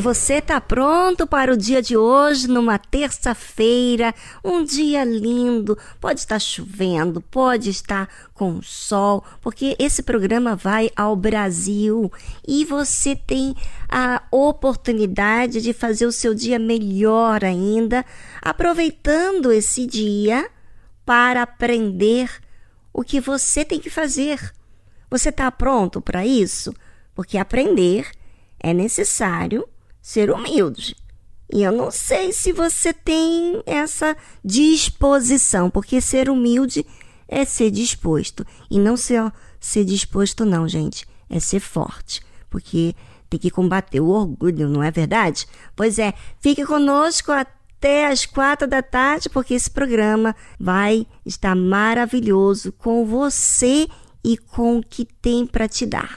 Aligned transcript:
Você 0.00 0.34
está 0.34 0.60
pronto 0.60 1.26
para 1.26 1.52
o 1.52 1.56
dia 1.56 1.82
de 1.82 1.96
hoje, 1.96 2.48
numa 2.48 2.78
terça-feira, 2.78 4.14
um 4.42 4.64
dia 4.64 5.04
lindo. 5.04 5.76
Pode 6.00 6.20
estar 6.20 6.38
chovendo, 6.38 7.20
pode 7.20 7.70
estar 7.70 8.08
com 8.32 8.62
sol, 8.62 9.24
porque 9.40 9.76
esse 9.78 10.02
programa 10.02 10.56
vai 10.56 10.90
ao 10.96 11.14
Brasil 11.14 12.10
e 12.46 12.64
você 12.64 13.14
tem 13.14 13.54
a 13.88 14.22
oportunidade 14.30 15.60
de 15.60 15.72
fazer 15.72 16.06
o 16.06 16.12
seu 16.12 16.34
dia 16.34 16.58
melhor 16.58 17.44
ainda, 17.44 18.04
aproveitando 18.40 19.52
esse 19.52 19.86
dia 19.86 20.48
para 21.04 21.42
aprender 21.42 22.30
o 22.92 23.02
que 23.02 23.20
você 23.20 23.64
tem 23.64 23.78
que 23.78 23.90
fazer. 23.90 24.52
Você 25.10 25.28
está 25.28 25.50
pronto 25.50 26.00
para 26.00 26.24
isso? 26.24 26.72
Porque 27.14 27.36
aprender 27.36 28.10
é 28.58 28.72
necessário 28.72 29.68
ser 30.00 30.30
humilde. 30.30 30.96
E 31.52 31.62
eu 31.62 31.72
não 31.72 31.90
sei 31.90 32.32
se 32.32 32.52
você 32.52 32.92
tem 32.92 33.62
essa 33.66 34.16
disposição, 34.44 35.68
porque 35.68 36.00
ser 36.00 36.30
humilde 36.30 36.86
é 37.28 37.44
ser 37.44 37.70
disposto. 37.70 38.46
E 38.70 38.78
não 38.78 38.96
ser, 38.96 39.32
ser 39.58 39.84
disposto, 39.84 40.44
não, 40.44 40.68
gente, 40.68 41.06
é 41.28 41.40
ser 41.40 41.60
forte. 41.60 42.22
porque 42.48 42.94
tem 43.28 43.38
que 43.38 43.50
combater 43.50 44.00
o 44.00 44.08
orgulho, 44.08 44.68
não 44.68 44.82
é 44.82 44.90
verdade? 44.90 45.46
Pois 45.76 46.00
é, 46.00 46.12
fique 46.40 46.66
conosco 46.66 47.30
até 47.30 48.06
as 48.08 48.26
quatro 48.26 48.66
da 48.66 48.82
tarde, 48.82 49.28
porque 49.28 49.54
esse 49.54 49.70
programa 49.70 50.34
vai 50.58 51.06
estar 51.24 51.54
maravilhoso 51.54 52.72
com 52.72 53.06
você 53.06 53.86
e 54.24 54.36
com 54.36 54.78
o 54.78 54.82
que 54.82 55.04
tem 55.04 55.46
para 55.46 55.68
te 55.68 55.86
dar. 55.86 56.16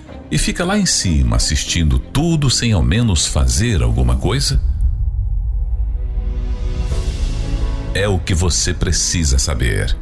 e 0.31 0.37
fica 0.37 0.63
lá 0.63 0.77
em 0.77 0.85
cima 0.85 1.35
assistindo 1.35 1.99
tudo 1.99 2.49
sem 2.49 2.71
ao 2.71 2.81
menos 2.81 3.27
fazer 3.27 3.83
alguma 3.83 4.15
coisa? 4.15 4.61
É 7.93 8.07
o 8.07 8.17
que 8.17 8.33
você 8.33 8.73
precisa 8.73 9.37
saber. 9.37 9.95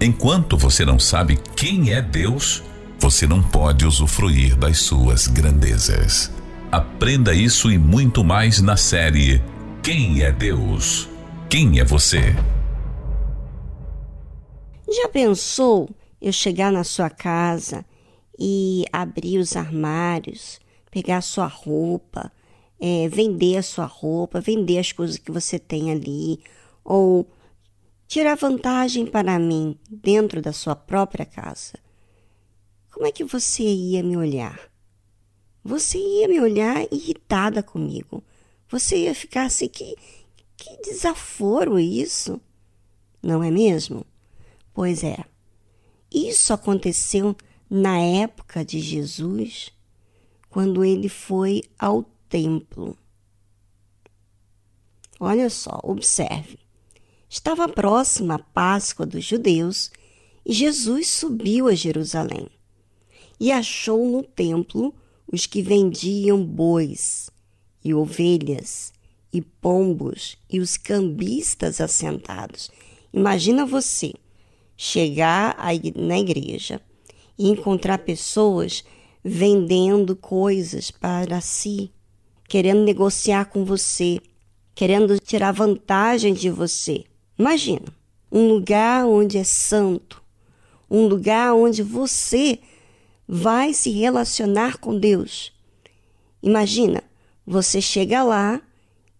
Enquanto 0.00 0.56
você 0.56 0.82
não 0.82 0.98
sabe 0.98 1.38
quem 1.54 1.92
é 1.92 2.00
Deus, 2.00 2.62
você 2.98 3.26
não 3.26 3.42
pode 3.42 3.84
usufruir 3.84 4.56
das 4.56 4.78
suas 4.78 5.26
grandezas. 5.26 6.32
Aprenda 6.72 7.34
isso 7.34 7.70
e 7.70 7.76
muito 7.76 8.24
mais 8.24 8.62
na 8.62 8.76
série 8.76 9.42
Quem 9.82 10.22
é 10.22 10.32
Deus? 10.32 11.06
Quem 11.50 11.80
é 11.80 11.84
você? 11.84 12.34
Já 14.88 15.08
pensou 15.08 15.90
eu 16.22 16.32
chegar 16.32 16.72
na 16.72 16.84
sua 16.84 17.10
casa 17.10 17.84
e 18.40 18.86
abrir 18.90 19.38
os 19.38 19.54
armários, 19.54 20.58
pegar 20.90 21.18
a 21.18 21.22
sua 21.22 21.46
roupa, 21.46 22.32
é, 22.80 23.06
vender 23.08 23.58
a 23.58 23.62
sua 23.62 23.84
roupa, 23.84 24.40
vender 24.40 24.78
as 24.78 24.92
coisas 24.92 25.18
que 25.18 25.30
você 25.30 25.58
tem 25.58 25.90
ali, 25.90 26.40
ou 26.82 27.30
tirar 28.08 28.36
vantagem 28.36 29.04
para 29.04 29.38
mim 29.38 29.78
dentro 29.90 30.40
da 30.40 30.52
sua 30.52 30.74
própria 30.74 31.26
casa? 31.26 31.74
Como 32.90 33.06
é 33.06 33.12
que 33.12 33.24
você 33.24 33.62
ia 33.62 34.02
me 34.02 34.16
olhar? 34.16 34.58
Você 35.62 35.98
ia 35.98 36.26
me 36.26 36.40
olhar 36.40 36.82
irritada 36.90 37.62
comigo. 37.62 38.24
Você 38.70 39.04
ia 39.04 39.14
ficar 39.14 39.44
assim, 39.44 39.68
que, 39.68 39.94
que 40.56 40.76
desaforo 40.82 41.78
isso, 41.78 42.40
não 43.22 43.44
é 43.44 43.50
mesmo? 43.50 44.06
Pois 44.72 45.04
é, 45.04 45.24
isso 46.10 46.52
aconteceu 46.52 47.36
na 47.70 48.00
época 48.00 48.64
de 48.64 48.80
Jesus, 48.80 49.70
quando 50.48 50.84
ele 50.84 51.08
foi 51.08 51.62
ao 51.78 52.02
templo. 52.28 52.98
Olha 55.20 55.48
só, 55.48 55.78
observe. 55.84 56.58
Estava 57.28 57.68
próxima 57.68 58.34
a 58.34 58.38
Páscoa 58.40 59.06
dos 59.06 59.24
judeus 59.24 59.92
e 60.44 60.52
Jesus 60.52 61.08
subiu 61.08 61.68
a 61.68 61.74
Jerusalém 61.74 62.48
e 63.38 63.52
achou 63.52 64.04
no 64.04 64.24
templo 64.24 64.92
os 65.32 65.46
que 65.46 65.62
vendiam 65.62 66.44
bois 66.44 67.30
e 67.84 67.94
ovelhas 67.94 68.92
e 69.32 69.40
pombos 69.40 70.36
e 70.50 70.58
os 70.58 70.76
cambistas 70.76 71.80
assentados. 71.80 72.68
Imagina 73.12 73.64
você 73.64 74.12
chegar 74.76 75.56
na 75.94 76.18
igreja 76.18 76.80
e 77.40 77.48
encontrar 77.48 77.96
pessoas 77.96 78.84
vendendo 79.24 80.14
coisas 80.14 80.90
para 80.90 81.40
si, 81.40 81.90
querendo 82.46 82.84
negociar 82.84 83.46
com 83.46 83.64
você, 83.64 84.20
querendo 84.74 85.18
tirar 85.18 85.50
vantagem 85.50 86.34
de 86.34 86.50
você. 86.50 87.02
Imagina, 87.38 87.86
um 88.30 88.46
lugar 88.46 89.06
onde 89.06 89.38
é 89.38 89.44
santo, 89.44 90.22
um 90.90 91.06
lugar 91.06 91.54
onde 91.54 91.82
você 91.82 92.58
vai 93.26 93.72
se 93.72 93.88
relacionar 93.88 94.76
com 94.76 94.98
Deus. 94.98 95.50
Imagina, 96.42 97.02
você 97.46 97.80
chega 97.80 98.22
lá 98.22 98.60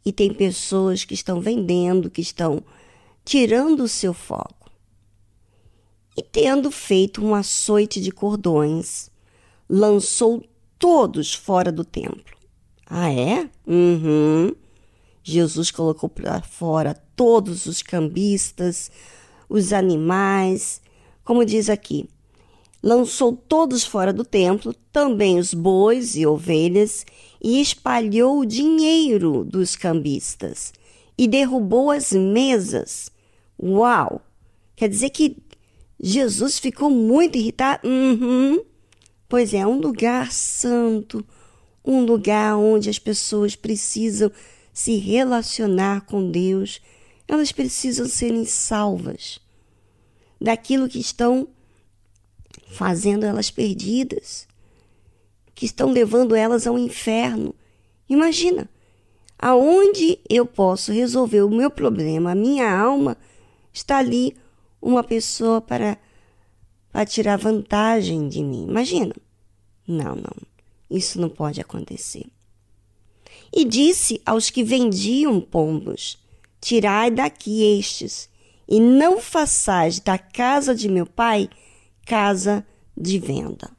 e 0.04 0.12
tem 0.12 0.30
pessoas 0.34 1.06
que 1.06 1.14
estão 1.14 1.40
vendendo, 1.40 2.10
que 2.10 2.20
estão 2.20 2.62
tirando 3.24 3.80
o 3.84 3.88
seu 3.88 4.12
foco. 4.12 4.59
E 6.20 6.22
tendo 6.22 6.70
feito 6.70 7.24
um 7.24 7.34
açoite 7.34 7.98
de 7.98 8.12
cordões, 8.12 9.10
lançou 9.66 10.44
todos 10.78 11.32
fora 11.32 11.72
do 11.72 11.82
templo. 11.82 12.36
Ah, 12.84 13.10
é? 13.10 13.48
Uhum. 13.66 14.54
Jesus 15.22 15.70
colocou 15.70 16.10
para 16.10 16.42
fora 16.42 16.92
todos 17.16 17.64
os 17.64 17.80
cambistas, 17.80 18.90
os 19.48 19.72
animais, 19.72 20.82
como 21.24 21.42
diz 21.42 21.70
aqui, 21.70 22.06
lançou 22.82 23.34
todos 23.34 23.82
fora 23.82 24.12
do 24.12 24.22
templo, 24.22 24.74
também 24.92 25.38
os 25.38 25.54
bois 25.54 26.16
e 26.16 26.26
ovelhas, 26.26 27.06
e 27.42 27.62
espalhou 27.62 28.40
o 28.40 28.44
dinheiro 28.44 29.42
dos 29.42 29.74
cambistas 29.74 30.74
e 31.16 31.26
derrubou 31.26 31.90
as 31.90 32.12
mesas. 32.12 33.10
Uau! 33.58 34.20
Quer 34.76 34.90
dizer 34.90 35.08
que 35.08 35.48
Jesus 36.02 36.58
ficou 36.58 36.88
muito 36.90 37.36
irritado? 37.36 37.86
Uhum. 37.86 38.64
Pois 39.28 39.52
é, 39.52 39.66
um 39.66 39.78
lugar 39.78 40.32
santo, 40.32 41.24
um 41.84 42.04
lugar 42.04 42.56
onde 42.56 42.88
as 42.88 42.98
pessoas 42.98 43.54
precisam 43.54 44.32
se 44.72 44.96
relacionar 44.96 46.02
com 46.02 46.30
Deus, 46.30 46.80
elas 47.28 47.52
precisam 47.52 48.06
serem 48.06 48.44
salvas 48.44 49.38
daquilo 50.40 50.88
que 50.88 50.98
estão 50.98 51.48
fazendo 52.70 53.24
elas 53.24 53.50
perdidas, 53.50 54.48
que 55.54 55.66
estão 55.66 55.92
levando 55.92 56.34
elas 56.34 56.66
ao 56.66 56.78
inferno. 56.78 57.54
Imagina, 58.08 58.68
aonde 59.38 60.18
eu 60.28 60.46
posso 60.46 60.92
resolver 60.92 61.42
o 61.42 61.50
meu 61.50 61.70
problema, 61.70 62.32
a 62.32 62.34
minha 62.34 62.70
alma, 62.70 63.16
está 63.72 63.98
ali 63.98 64.34
uma 64.80 65.02
pessoa 65.02 65.60
para, 65.60 65.98
para 66.92 67.04
tirar 67.06 67.36
vantagem 67.36 68.28
de 68.28 68.42
mim. 68.42 68.66
Imagina. 68.68 69.14
Não, 69.86 70.14
não, 70.14 70.36
isso 70.88 71.20
não 71.20 71.28
pode 71.28 71.60
acontecer. 71.60 72.26
E 73.52 73.64
disse 73.64 74.20
aos 74.24 74.50
que 74.50 74.62
vendiam 74.62 75.40
pombos: 75.40 76.18
Tirai 76.60 77.10
daqui 77.10 77.78
estes, 77.78 78.28
e 78.68 78.78
não 78.78 79.20
façais 79.20 79.98
da 79.98 80.16
casa 80.16 80.74
de 80.74 80.88
meu 80.88 81.06
pai 81.06 81.50
casa 82.06 82.64
de 82.96 83.18
venda. 83.18 83.70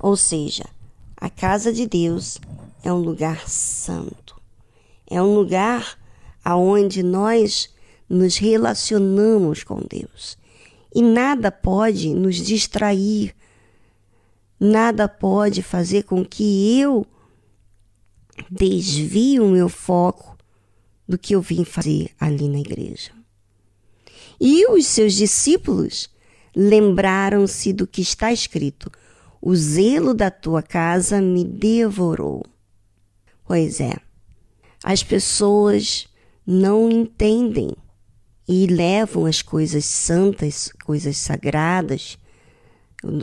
Ou 0.00 0.16
seja, 0.16 0.64
a 1.16 1.30
casa 1.30 1.72
de 1.72 1.86
Deus 1.86 2.38
é 2.82 2.92
um 2.92 2.98
lugar 2.98 3.48
santo. 3.48 4.40
É 5.08 5.22
um 5.22 5.34
lugar 5.34 5.98
aonde 6.44 7.02
nós 7.02 7.68
nos 8.08 8.36
relacionamos 8.36 9.64
com 9.64 9.80
Deus. 9.88 10.38
E 10.94 11.02
nada 11.02 11.50
pode 11.50 12.14
nos 12.14 12.36
distrair, 12.36 13.34
nada 14.58 15.08
pode 15.08 15.62
fazer 15.62 16.04
com 16.04 16.24
que 16.24 16.78
eu 16.80 17.06
desvie 18.50 19.40
o 19.40 19.48
meu 19.48 19.68
foco 19.68 20.36
do 21.08 21.18
que 21.18 21.34
eu 21.34 21.40
vim 21.40 21.64
fazer 21.64 22.10
ali 22.18 22.48
na 22.48 22.58
igreja. 22.58 23.10
E 24.40 24.66
os 24.70 24.86
seus 24.86 25.14
discípulos 25.14 26.10
lembraram-se 26.54 27.72
do 27.72 27.86
que 27.86 28.00
está 28.00 28.32
escrito: 28.32 28.90
O 29.40 29.54
zelo 29.54 30.14
da 30.14 30.30
tua 30.30 30.62
casa 30.62 31.20
me 31.20 31.44
devorou. 31.44 32.44
Pois 33.44 33.80
é, 33.80 33.96
as 34.82 35.02
pessoas 35.02 36.08
não 36.46 36.90
entendem 36.90 37.72
e 38.48 38.66
levam 38.66 39.26
as 39.26 39.42
coisas 39.42 39.84
santas, 39.84 40.72
coisas 40.84 41.16
sagradas, 41.16 42.18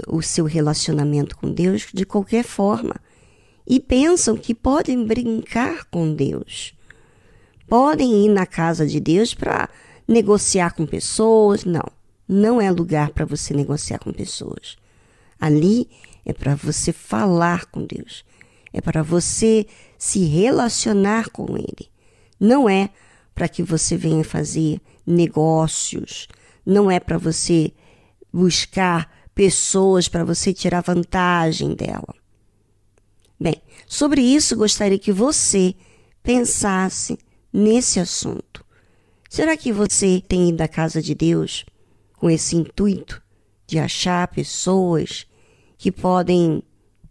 o 0.08 0.22
seu 0.22 0.46
relacionamento 0.46 1.38
com 1.38 1.52
Deus 1.52 1.88
de 1.94 2.06
qualquer 2.06 2.44
forma 2.44 2.96
e 3.68 3.80
pensam 3.80 4.36
que 4.36 4.54
podem 4.54 5.06
brincar 5.06 5.86
com 5.86 6.14
Deus. 6.14 6.74
Podem 7.68 8.26
ir 8.26 8.30
na 8.30 8.46
casa 8.46 8.86
de 8.86 9.00
Deus 9.00 9.34
para 9.34 9.70
negociar 10.08 10.74
com 10.74 10.86
pessoas. 10.86 11.64
Não 11.64 11.84
não 12.28 12.62
é 12.62 12.72
lugar 12.72 13.10
para 13.12 13.26
você 13.26 13.54
negociar 13.54 14.00
com 14.00 14.12
pessoas. 14.12 14.78
Ali 15.40 15.90
é 16.26 16.34
para 16.34 16.56
você 16.56 16.94
falar 16.94 17.66
com 17.66 17.86
Deus. 17.86 18.24
É 18.72 18.82
para 18.82 19.04
você 19.04 19.68
se 19.98 20.26
relacionar 20.26 21.30
com 21.30 21.58
Ele. 21.58 21.90
Não 22.40 22.70
é 22.70 22.90
para 23.34 23.48
que 23.48 23.64
você 23.64 23.98
venha 23.98 24.24
fazer 24.24 24.80
negócios. 25.06 26.28
Não 26.66 26.90
é 26.90 27.00
para 27.00 27.18
você 27.18 27.72
buscar 28.32 29.12
pessoas 29.34 30.08
para 30.08 30.24
você 30.24 30.54
tirar 30.54 30.82
vantagem 30.82 31.76
dela. 31.76 32.16
Bem, 33.40 33.62
sobre 33.88 34.22
isso 34.22 34.56
gostaria 34.56 35.00
que 35.00 35.12
você 35.12 35.76
pensasse 36.22 37.18
nesse 37.52 38.00
assunto. 38.00 38.64
Será 39.30 39.58
que 39.58 39.74
você 39.74 40.22
tem 40.28 40.50
ido 40.50 40.62
à 40.62 40.68
casa 40.68 41.02
de 41.02 41.16
Deus 41.16 41.66
com 42.18 42.30
esse 42.30 42.56
intuito 42.56 43.22
de 43.68 43.80
achar 43.80 44.28
pessoas 44.28 45.26
que 45.78 45.92
podem 45.92 46.64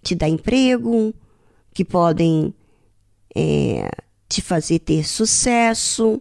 te 0.03 0.15
dar 0.15 0.29
emprego, 0.29 1.13
que 1.75 1.85
podem 1.85 2.55
é, 3.35 3.89
te 4.33 4.43
fazer 4.43 4.79
ter 4.79 5.07
sucesso 5.07 6.21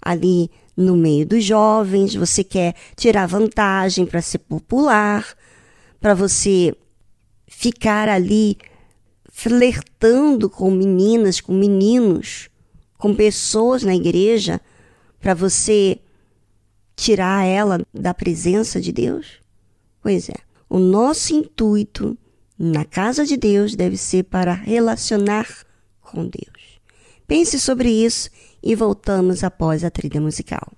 ali 0.00 0.50
no 0.76 0.96
meio 0.96 1.26
dos 1.26 1.44
jovens. 1.44 2.14
Você 2.14 2.42
quer 2.42 2.74
tirar 2.96 3.26
vantagem 3.26 4.06
para 4.06 4.22
ser 4.22 4.38
popular, 4.38 5.36
para 6.00 6.14
você 6.14 6.74
ficar 7.46 8.08
ali 8.08 8.56
flertando 9.30 10.48
com 10.48 10.70
meninas, 10.70 11.40
com 11.40 11.52
meninos, 11.52 12.48
com 12.96 13.14
pessoas 13.14 13.82
na 13.82 13.94
igreja, 13.94 14.60
para 15.20 15.34
você 15.34 15.98
tirar 16.96 17.44
ela 17.44 17.80
da 17.92 18.14
presença 18.14 18.80
de 18.80 18.92
Deus? 18.92 19.40
Pois 20.00 20.28
é, 20.28 20.36
o 20.68 20.78
nosso 20.78 21.34
intuito 21.34 22.16
na 22.58 22.84
casa 22.84 23.26
de 23.26 23.36
Deus 23.36 23.74
deve 23.74 23.96
ser 23.96 24.24
para 24.24 24.52
relacionar 24.52 25.48
com 26.00 26.26
Deus. 26.26 26.53
Pense 27.26 27.58
sobre 27.58 27.90
isso 27.90 28.30
e 28.62 28.74
voltamos 28.74 29.42
após 29.42 29.84
a 29.84 29.90
trilha 29.90 30.20
musical. 30.20 30.72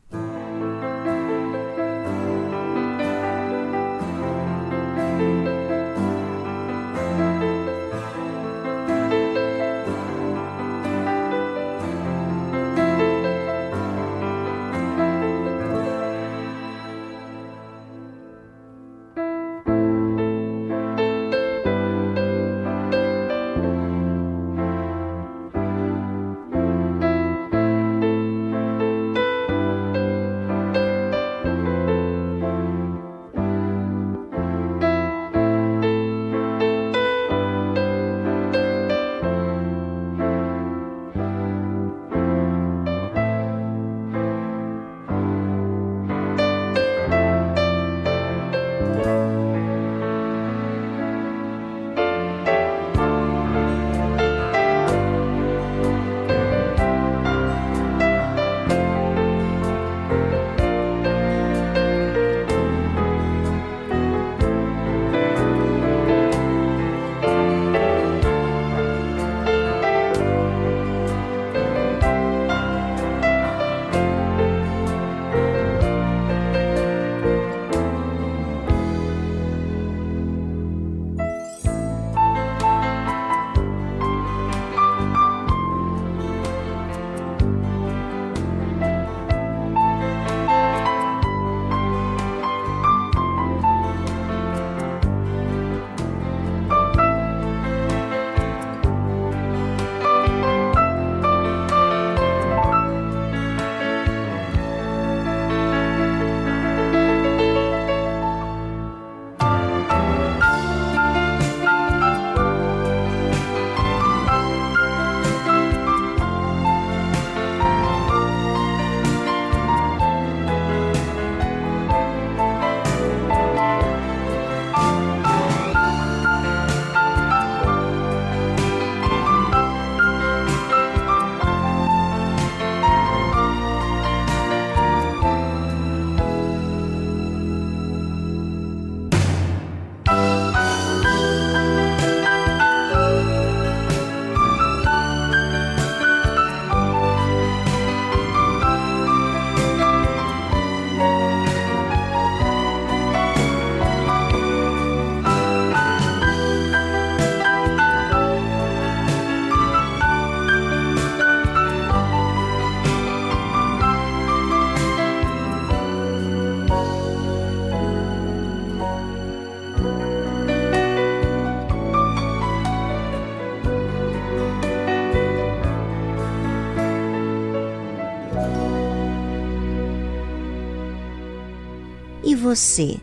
Você 182.57 182.99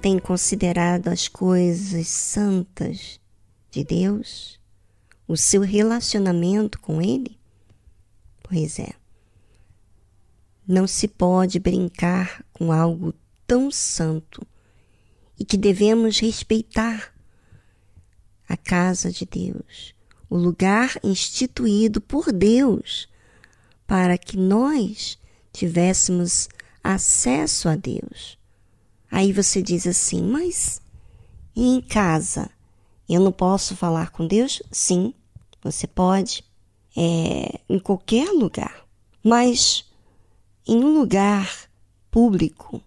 tem 0.00 0.18
considerado 0.18 1.08
as 1.08 1.28
coisas 1.28 2.08
santas 2.08 3.20
de 3.70 3.84
Deus? 3.84 4.58
O 5.28 5.36
seu 5.36 5.60
relacionamento 5.60 6.80
com 6.80 7.02
Ele? 7.02 7.38
Pois 8.42 8.78
é. 8.78 8.94
Não 10.66 10.86
se 10.86 11.06
pode 11.06 11.58
brincar 11.58 12.42
com 12.50 12.72
algo 12.72 13.12
tão 13.46 13.70
santo 13.70 14.40
e 15.38 15.44
que 15.44 15.58
devemos 15.58 16.18
respeitar 16.18 17.12
a 18.48 18.56
casa 18.56 19.12
de 19.12 19.26
Deus, 19.26 19.94
o 20.30 20.38
lugar 20.38 20.98
instituído 21.04 22.00
por 22.00 22.32
Deus 22.32 23.06
para 23.86 24.16
que 24.16 24.38
nós 24.38 25.18
tivéssemos 25.52 26.48
acesso 26.82 27.68
a 27.68 27.76
Deus. 27.76 28.42
Aí 29.14 29.32
você 29.32 29.62
diz 29.62 29.86
assim, 29.86 30.20
mas 30.24 30.82
em 31.54 31.80
casa 31.80 32.50
eu 33.08 33.20
não 33.20 33.30
posso 33.30 33.76
falar 33.76 34.10
com 34.10 34.26
Deus? 34.26 34.60
Sim, 34.72 35.14
você 35.62 35.86
pode, 35.86 36.42
é, 36.96 37.60
em 37.68 37.78
qualquer 37.78 38.28
lugar. 38.32 38.84
Mas 39.22 39.84
em 40.66 40.82
um 40.82 40.98
lugar 40.98 41.48
público, 42.10 42.82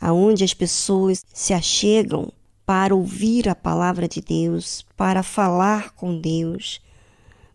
aonde 0.00 0.44
as 0.44 0.54
pessoas 0.54 1.22
se 1.34 1.52
achegam 1.52 2.32
para 2.64 2.94
ouvir 2.94 3.46
a 3.46 3.54
palavra 3.54 4.08
de 4.08 4.22
Deus, 4.22 4.82
para 4.96 5.22
falar 5.22 5.90
com 5.90 6.18
Deus, 6.18 6.80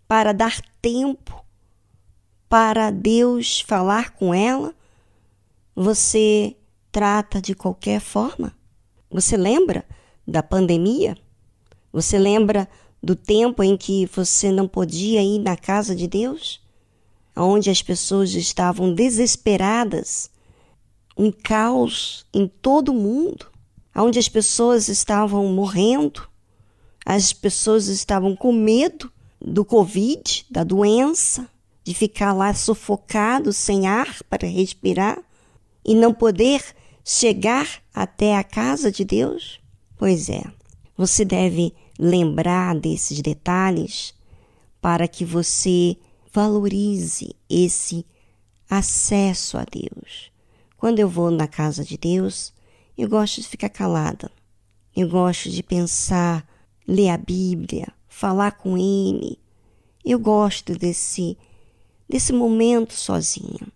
para 0.08 0.32
dar 0.32 0.62
tempo 0.80 1.44
para 2.48 2.92
Deus 2.92 3.62
falar 3.62 4.12
com 4.12 4.32
ela, 4.32 4.76
você 5.76 6.56
trata 6.92 7.42
de 7.42 7.56
qualquer 7.56 8.00
forma? 8.02 8.54
Você 9.10 9.38
lembra 9.38 9.86
da 10.28 10.44
pandemia? 10.44 11.18
Você 11.92 12.18
lembra 12.18 12.68
do 13.02 13.16
tempo 13.16 13.64
em 13.64 13.76
que 13.76 14.06
você 14.06 14.52
não 14.52 14.68
podia 14.68 15.22
ir 15.22 15.40
na 15.40 15.58
casa 15.58 15.96
de 15.96 16.08
Deus? 16.08 16.62
Onde 17.36 17.70
as 17.70 17.82
pessoas 17.82 18.34
estavam 18.34 18.94
desesperadas, 18.94 20.30
um 21.18 21.32
caos 21.32 22.26
em 22.34 22.48
todo 22.48 22.90
o 22.90 22.96
mundo, 22.96 23.48
onde 23.96 24.20
as 24.20 24.30
pessoas 24.30 24.88
estavam 24.88 25.46
morrendo, 25.48 26.28
as 27.06 27.34
pessoas 27.34 27.88
estavam 27.88 28.36
com 28.36 28.52
medo 28.52 29.12
do 29.40 29.66
Covid, 29.66 30.46
da 30.50 30.64
doença, 30.64 31.50
de 31.84 31.94
ficar 31.94 32.32
lá 32.34 32.54
sufocado, 32.54 33.52
sem 33.52 33.88
ar 33.88 34.22
para 34.30 34.48
respirar 34.48 35.22
e 35.84 35.96
não 35.96 36.14
poder 36.14 36.64
chegar 37.04 37.82
até 37.94 38.38
a 38.38 38.44
casa 38.44 38.92
de 38.92 39.04
Deus? 39.04 39.60
Pois 39.98 40.30
é, 40.30 40.44
você 40.96 41.24
deve 41.26 41.74
lembrar 41.98 42.76
desses 42.76 43.22
detalhes 43.22 44.14
para 44.82 45.08
que 45.08 45.24
você 45.24 45.98
valorize 46.34 47.36
esse 47.50 48.06
acesso 48.70 49.58
a 49.58 49.66
Deus. 49.66 50.32
Quando 50.78 51.00
eu 51.00 51.08
vou 51.08 51.30
na 51.30 51.48
casa 51.48 51.84
de 51.84 51.98
Deus, 51.98 52.54
eu 52.98 53.08
gosto 53.08 53.42
de 53.42 53.48
ficar 53.48 53.70
calada. 53.70 54.32
Eu 54.96 55.08
gosto 55.08 55.50
de 55.50 55.62
pensar, 55.62 56.48
ler 56.88 57.10
a 57.10 57.18
Bíblia, 57.18 57.88
falar 58.08 58.54
com 58.54 58.78
Ele. 58.78 59.40
Eu 60.04 60.20
gosto 60.20 60.76
desse 60.76 61.38
desse 62.10 62.34
momento 62.34 62.94
sozinha 62.94 63.72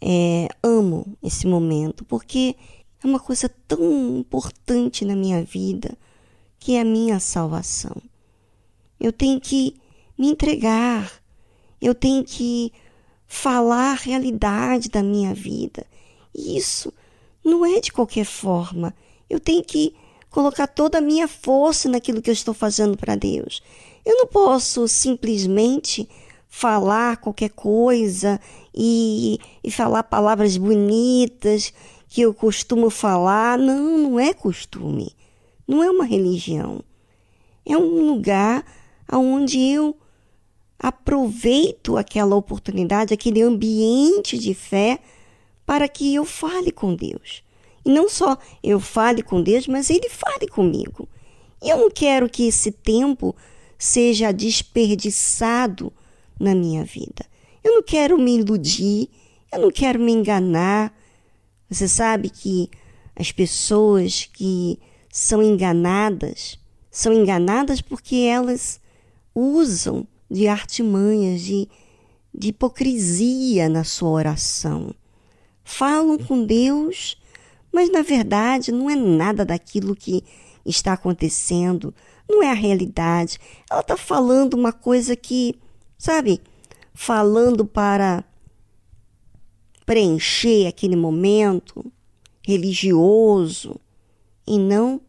é, 0.00 0.48
amo 0.62 1.16
esse 1.22 1.46
momento, 1.46 2.04
porque 2.04 2.56
é 3.02 3.06
uma 3.06 3.20
coisa 3.20 3.48
tão 3.68 4.18
importante 4.18 5.04
na 5.04 5.14
minha 5.14 5.42
vida, 5.42 5.96
que 6.58 6.76
é 6.76 6.80
a 6.80 6.84
minha 6.84 7.20
salvação. 7.20 7.96
Eu 8.98 9.12
tenho 9.12 9.40
que 9.40 9.76
me 10.18 10.28
entregar, 10.28 11.10
eu 11.80 11.94
tenho 11.94 12.24
que 12.24 12.72
falar 13.26 13.92
a 13.92 13.94
realidade 13.94 14.88
da 14.88 15.02
minha 15.02 15.34
vida. 15.34 15.86
E 16.34 16.56
isso 16.56 16.92
não 17.44 17.64
é 17.64 17.80
de 17.80 17.92
qualquer 17.92 18.24
forma. 18.24 18.94
Eu 19.28 19.38
tenho 19.38 19.62
que 19.62 19.94
colocar 20.30 20.66
toda 20.66 20.98
a 20.98 21.02
minha 21.02 21.28
força 21.28 21.88
naquilo 21.88 22.22
que 22.22 22.30
eu 22.30 22.34
estou 22.34 22.54
fazendo 22.54 22.96
para 22.96 23.16
Deus. 23.16 23.62
Eu 24.04 24.16
não 24.16 24.26
posso 24.26 24.86
simplesmente 24.86 26.08
falar 26.48 27.18
qualquer 27.18 27.50
coisa 27.50 28.40
e, 28.76 29.38
e 29.64 29.70
falar 29.70 30.02
palavras 30.02 30.56
bonitas 30.56 31.72
que 32.08 32.20
eu 32.20 32.34
costumo 32.34 32.90
falar. 32.90 33.58
Não, 33.58 33.98
não 33.98 34.20
é 34.20 34.34
costume. 34.34 35.14
Não 35.66 35.82
é 35.82 35.90
uma 35.90 36.04
religião. 36.04 36.82
É 37.64 37.76
um 37.76 38.06
lugar 38.06 38.64
onde 39.10 39.58
eu 39.60 39.96
aproveito 40.78 41.96
aquela 41.96 42.36
oportunidade, 42.36 43.14
aquele 43.14 43.42
ambiente 43.42 44.38
de 44.38 44.54
fé 44.54 45.00
para 45.64 45.88
que 45.88 46.14
eu 46.14 46.24
fale 46.24 46.70
com 46.70 46.94
Deus. 46.94 47.42
E 47.84 47.90
não 47.90 48.08
só 48.08 48.36
eu 48.62 48.78
fale 48.78 49.22
com 49.22 49.42
Deus, 49.42 49.66
mas 49.66 49.90
Ele 49.90 50.08
fale 50.08 50.46
comigo. 50.48 51.08
Eu 51.62 51.78
não 51.78 51.90
quero 51.90 52.28
que 52.28 52.46
esse 52.46 52.70
tempo 52.70 53.34
seja 53.78 54.32
desperdiçado 54.32 55.92
na 56.38 56.54
minha 56.54 56.84
vida. 56.84 57.24
Eu 57.66 57.72
não 57.72 57.82
quero 57.82 58.16
me 58.16 58.38
iludir, 58.38 59.08
eu 59.52 59.60
não 59.60 59.72
quero 59.72 59.98
me 59.98 60.12
enganar. 60.12 60.96
Você 61.68 61.88
sabe 61.88 62.30
que 62.30 62.70
as 63.16 63.32
pessoas 63.32 64.30
que 64.32 64.78
são 65.10 65.42
enganadas 65.42 66.60
são 66.92 67.12
enganadas 67.12 67.80
porque 67.80 68.14
elas 68.18 68.80
usam 69.34 70.06
de 70.30 70.46
artimanhas, 70.46 71.40
de, 71.40 71.68
de 72.32 72.50
hipocrisia 72.50 73.68
na 73.68 73.82
sua 73.82 74.10
oração. 74.10 74.94
Falam 75.64 76.16
com 76.18 76.46
Deus, 76.46 77.20
mas 77.72 77.90
na 77.90 78.02
verdade 78.02 78.70
não 78.70 78.88
é 78.88 78.94
nada 78.94 79.44
daquilo 79.44 79.96
que 79.96 80.22
está 80.64 80.92
acontecendo, 80.92 81.92
não 82.28 82.44
é 82.44 82.50
a 82.52 82.54
realidade. 82.54 83.40
Ela 83.68 83.80
está 83.80 83.96
falando 83.96 84.54
uma 84.54 84.72
coisa 84.72 85.16
que 85.16 85.58
sabe, 85.98 86.40
falando 86.96 87.66
para 87.66 88.24
preencher 89.84 90.66
aquele 90.66 90.96
momento 90.96 91.92
religioso 92.42 93.78
e 94.46 94.58
não 94.58 95.00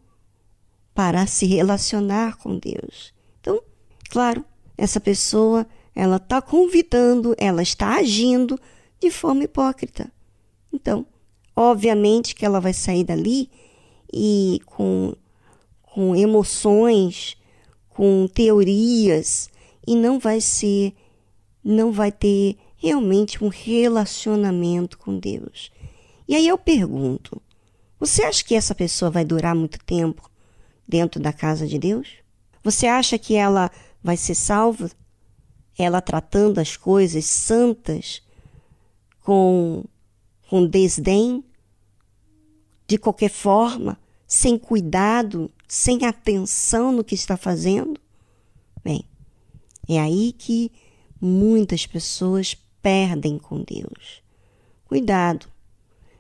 para 0.94 1.26
se 1.26 1.46
relacionar 1.46 2.38
com 2.38 2.60
Deus. 2.60 3.14
Então, 3.40 3.62
claro, 4.10 4.44
essa 4.78 5.00
pessoa 5.00 5.66
ela 5.96 6.18
está 6.18 6.42
convidando, 6.42 7.34
ela 7.38 7.64
está 7.64 7.96
agindo 7.96 8.60
de 9.00 9.10
forma 9.10 9.46
hipócrita. 9.46 10.12
Então, 10.74 11.06
obviamente 11.56 12.36
que 12.36 12.46
ela 12.46 12.60
vai 12.60 12.74
sair 12.74 13.06
dali 13.06 13.50
e 14.12 14.60
com, 14.66 15.16
com 15.82 16.16
emoções, 16.16 17.38
com 17.90 18.28
teorias, 18.28 19.50
e 19.88 19.96
não 19.96 20.20
vai 20.20 20.42
ser, 20.42 20.94
não 21.68 21.92
vai 21.92 22.14
ter 22.14 22.58
realmente 22.78 23.44
um 23.44 23.50
relacionamento 23.50 24.98
com 24.98 25.20
Deus. 25.20 25.70
E 26.26 26.34
aí 26.34 26.48
eu 26.48 26.58
pergunto: 26.58 27.42
você 28.00 28.24
acha 28.24 28.44
que 28.44 28.56
essa 28.56 28.74
pessoa 28.74 29.12
vai 29.12 29.26
durar 29.26 29.54
muito 29.54 29.84
tempo 29.84 30.32
dentro 30.88 31.20
da 31.20 31.34
casa 31.34 31.68
de 31.68 31.78
Deus? 31.78 32.08
Você 32.64 32.88
acha 32.88 33.18
que 33.18 33.36
ela 33.36 33.70
vai 34.02 34.16
ser 34.16 34.34
salva? 34.34 34.90
Ela 35.78 36.00
tratando 36.00 36.60
as 36.60 36.78
coisas 36.78 37.26
santas 37.26 38.22
com, 39.22 39.84
com 40.50 40.66
desdém, 40.66 41.44
de 42.88 42.98
qualquer 42.98 43.30
forma, 43.30 44.00
sem 44.26 44.58
cuidado, 44.58 45.52
sem 45.68 46.06
atenção 46.06 46.94
no 46.94 47.04
que 47.04 47.14
está 47.14 47.36
fazendo? 47.36 48.00
Bem, 48.84 49.04
é 49.88 50.00
aí 50.00 50.32
que 50.32 50.72
muitas 51.20 51.86
pessoas 51.86 52.56
perdem 52.82 53.38
com 53.38 53.64
Deus. 53.64 54.22
Cuidado. 54.86 55.48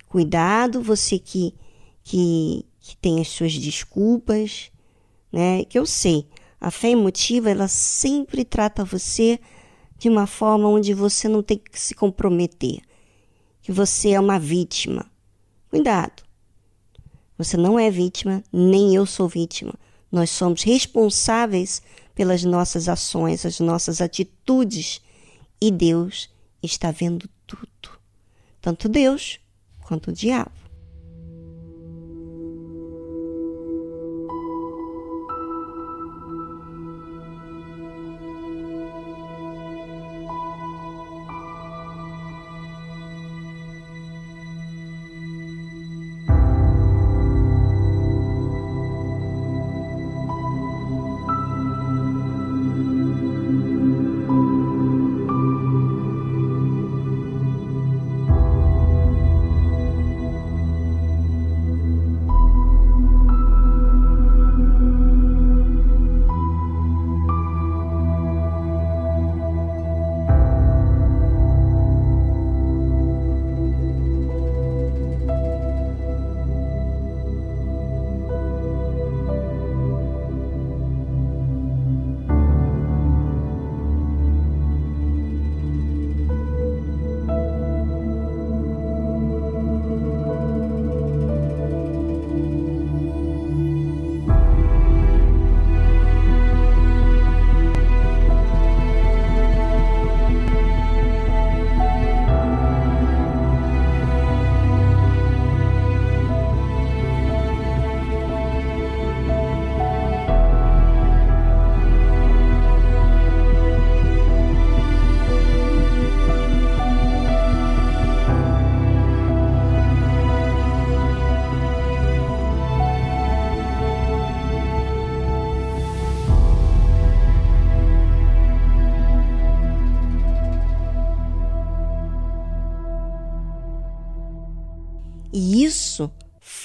Cuidado, 0.07 0.81
você 0.81 1.19
que, 1.19 1.53
que, 2.03 2.65
que 2.79 2.97
tem 2.97 3.19
as 3.21 3.27
suas 3.27 3.53
desculpas, 3.53 4.71
né? 5.31 5.65
Que 5.65 5.77
eu 5.77 5.85
sei, 5.85 6.27
a 6.59 6.71
fé 6.71 6.91
emotiva, 6.91 7.49
ela 7.49 7.67
sempre 7.67 8.43
trata 8.43 8.83
você 8.83 9.39
de 9.97 10.09
uma 10.09 10.27
forma 10.27 10.67
onde 10.67 10.93
você 10.93 11.27
não 11.27 11.43
tem 11.43 11.57
que 11.57 11.79
se 11.79 11.93
comprometer, 11.93 12.81
que 13.61 13.71
você 13.71 14.11
é 14.11 14.19
uma 14.19 14.39
vítima. 14.39 15.05
Cuidado. 15.69 16.23
Você 17.37 17.55
não 17.57 17.77
é 17.77 17.91
vítima, 17.91 18.43
nem 18.51 18.95
eu 18.95 19.05
sou 19.05 19.27
vítima. 19.27 19.73
Nós 20.11 20.29
somos 20.29 20.63
responsáveis 20.63 21.81
pelas 22.17 22.43
nossas 22.43 22.89
ações, 22.89 23.45
as 23.45 23.59
nossas 23.59 24.01
atitudes. 24.01 24.99
E 25.61 25.69
Deus 25.69 26.27
está 26.63 26.89
vendo 26.89 27.29
tudo. 27.45 27.91
Tanto 28.59 28.89
Deus 28.89 29.39
quanto 29.81 30.09
o 30.09 30.13
diabo. 30.13 30.56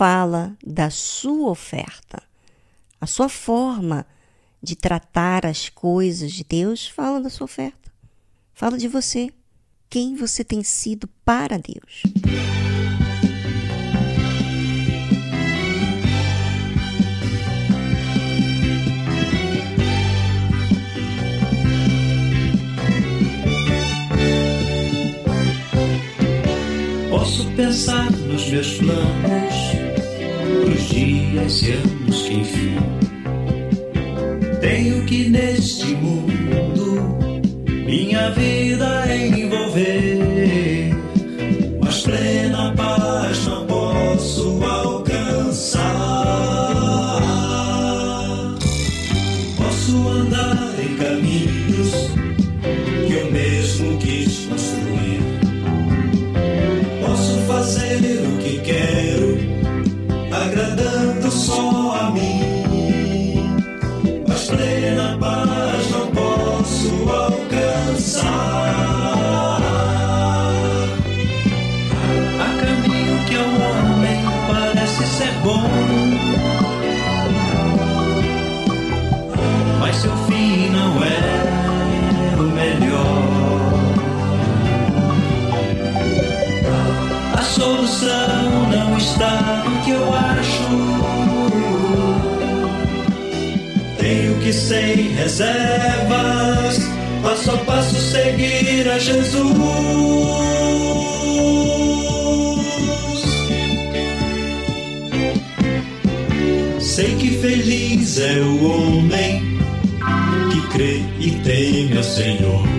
Fala 0.03 0.57
da 0.67 0.91
sua 0.91 1.49
oferta. 1.49 2.21
A 3.01 3.07
sua 3.07 3.29
forma 3.29 4.05
de 4.61 4.75
tratar 4.75 5.47
as 5.47 5.69
coisas 5.69 6.33
de 6.33 6.43
Deus 6.43 6.89
fala 6.89 7.21
da 7.21 7.31
sua 7.31 7.45
oferta. 7.45 7.93
Fala 8.53 8.77
de 8.77 8.89
você. 8.89 9.31
Quem 9.89 10.17
você 10.17 10.43
tem 10.43 10.65
sido 10.65 11.07
para 11.25 11.57
Deus. 11.57 12.03
Posso 27.09 27.49
pensar 27.53 28.11
nos 28.11 28.49
meus 28.49 28.79
planos, 28.79 29.82
pros 30.65 30.89
dias 30.89 31.63
e 31.63 31.73
anos 31.73 32.23
que 32.23 32.35
enfim. 32.35 32.77
Tenho 34.61 35.05
que 35.07 35.29
neste 35.29 35.87
mundo 35.87 37.19
minha 37.87 38.31
vida 38.31 39.17
envolver, 39.17 40.95
mas 41.83 42.01
plena 42.03 42.52
não 88.03 88.97
está 88.97 89.65
no 89.65 89.83
que 89.83 89.91
eu 89.91 90.15
acho. 90.15 90.69
Tenho 93.99 94.39
que 94.41 94.53
sem 94.53 95.13
reservas, 95.15 96.79
passo 97.23 97.51
a 97.51 97.59
passo 97.59 97.97
seguir 97.97 98.89
a 98.89 98.99
Jesus. 98.99 99.53
Sei 106.81 107.15
que 107.17 107.31
feliz 107.39 108.19
é 108.19 108.41
o 108.41 108.65
homem 108.71 109.59
que 110.53 110.61
crê 110.69 111.03
e 111.21 111.31
teme 111.43 111.97
ao 111.97 112.05
Senhor 112.05 112.73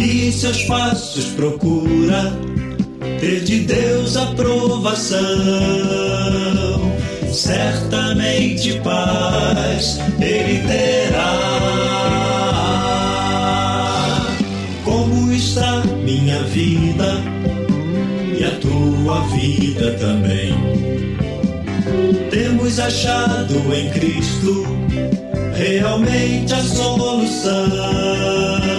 que 0.00 0.28
em 0.28 0.32
seus 0.32 0.62
passos 0.64 1.26
procura 1.26 2.32
ter 3.20 3.40
de 3.40 3.60
Deus 3.60 4.16
aprovação. 4.16 5.20
Certamente 7.30 8.80
paz 8.80 10.00
ele 10.18 10.66
terá. 10.66 11.38
Como 14.84 15.30
está 15.32 15.82
minha 16.02 16.42
vida 16.44 17.20
e 18.38 18.44
a 18.44 18.50
tua 18.58 19.20
vida 19.28 19.92
também? 19.98 20.54
Temos 22.30 22.80
achado 22.80 23.54
em 23.74 23.90
Cristo 23.90 24.64
realmente 25.54 26.54
a 26.54 26.62
solução 26.62 28.69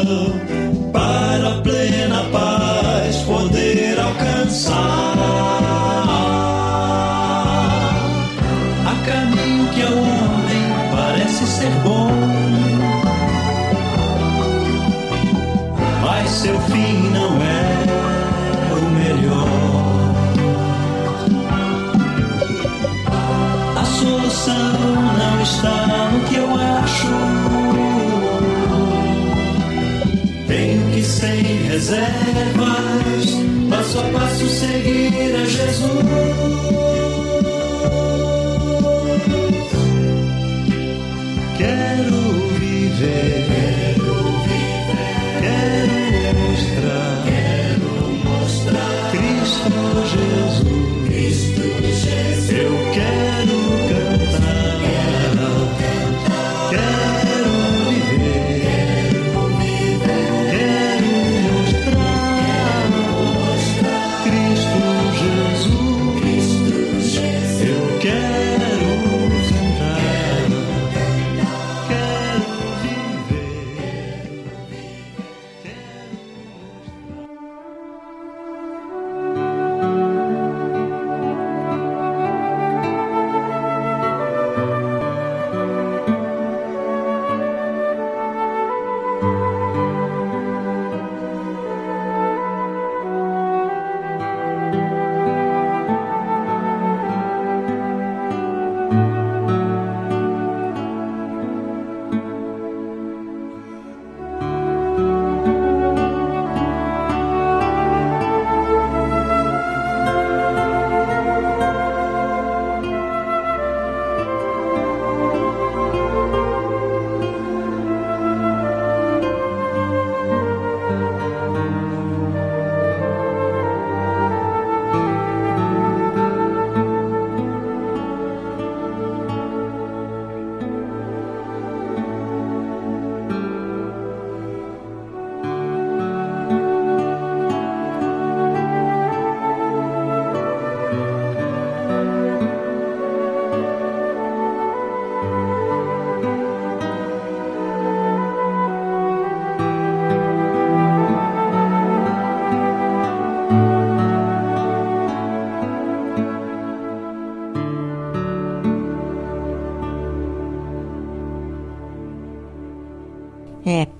passo 33.69 33.99
a 33.99 34.04
passo 34.12 34.47
seguir 34.47 35.36
a 35.36 35.45
Jesus. 35.45 37.00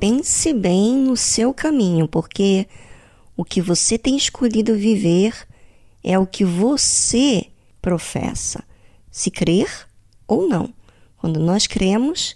Pense 0.02 0.52
bem 0.52 0.98
no 0.98 1.16
seu 1.16 1.54
caminho, 1.54 2.08
porque 2.08 2.68
o 3.38 3.46
que 3.46 3.62
você 3.62 4.00
tem 4.00 4.18
escolhido 4.18 4.76
viver 4.76 5.48
é 6.04 6.18
o 6.18 6.26
que 6.26 6.44
você 6.44 7.46
professa, 7.80 8.64
se 9.12 9.30
crer 9.30 9.70
ou 10.28 10.50
não. 10.50 10.74
Quando 11.18 11.40
nós 11.40 11.68
cremos, 11.68 12.36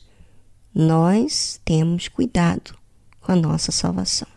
nós 0.76 1.60
temos 1.66 2.08
cuidado 2.08 2.78
com 3.20 3.32
a 3.32 3.36
nossa 3.36 3.72
salvação. 3.72 4.28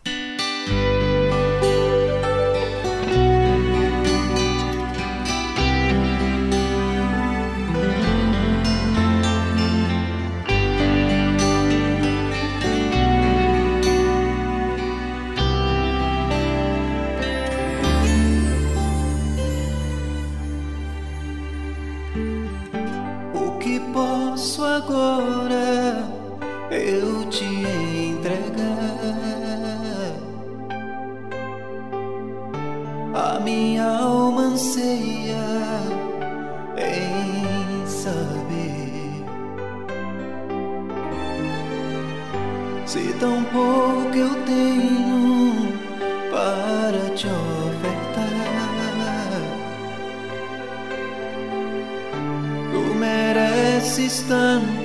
distant 54.29 54.78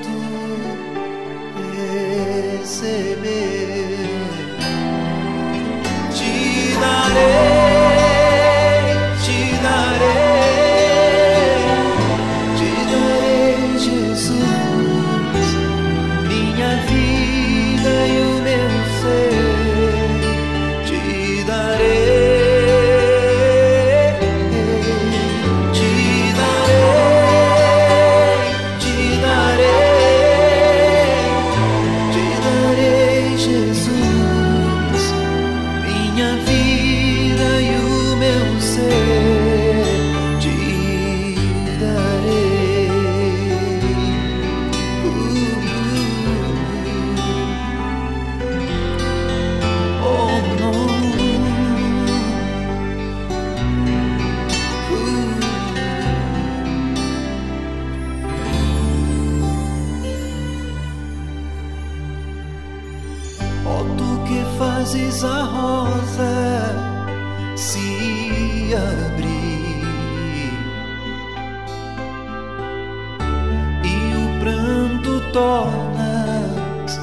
tornas 75.35 76.97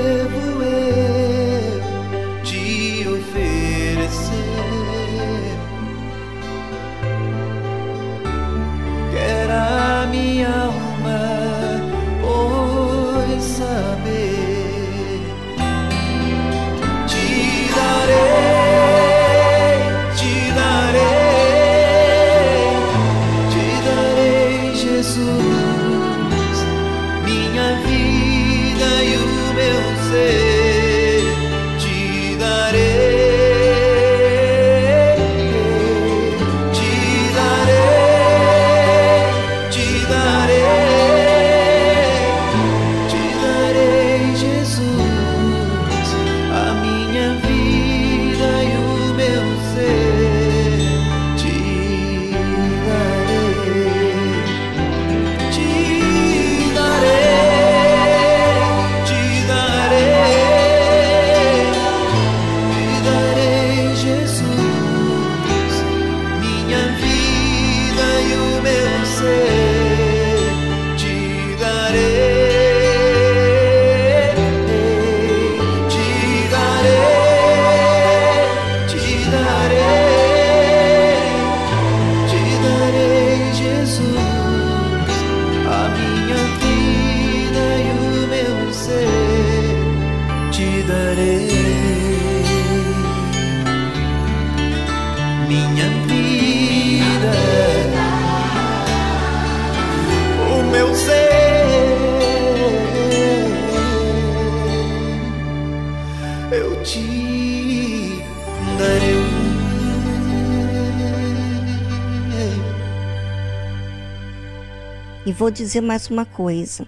vou 115.51 115.55
dizer 115.55 115.81
mais 115.81 116.09
uma 116.09 116.25
coisa. 116.25 116.87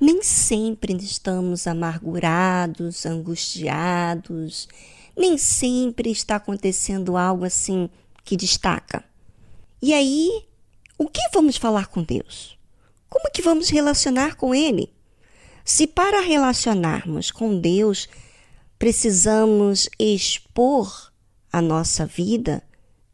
Nem 0.00 0.20
sempre 0.20 0.92
estamos 0.96 1.68
amargurados, 1.68 3.06
angustiados, 3.06 4.68
nem 5.16 5.38
sempre 5.38 6.10
está 6.10 6.34
acontecendo 6.34 7.16
algo 7.16 7.44
assim 7.44 7.88
que 8.24 8.36
destaca. 8.36 9.04
E 9.80 9.94
aí, 9.94 10.44
o 10.98 11.06
que 11.06 11.20
vamos 11.32 11.56
falar 11.56 11.86
com 11.86 12.02
Deus? 12.02 12.58
Como 13.08 13.30
que 13.32 13.42
vamos 13.42 13.68
relacionar 13.68 14.34
com 14.34 14.52
Ele? 14.52 14.92
Se 15.64 15.86
para 15.86 16.20
relacionarmos 16.20 17.30
com 17.30 17.60
Deus 17.60 18.08
precisamos 18.76 19.88
expor 20.00 21.12
a 21.52 21.62
nossa 21.62 22.06
vida, 22.06 22.60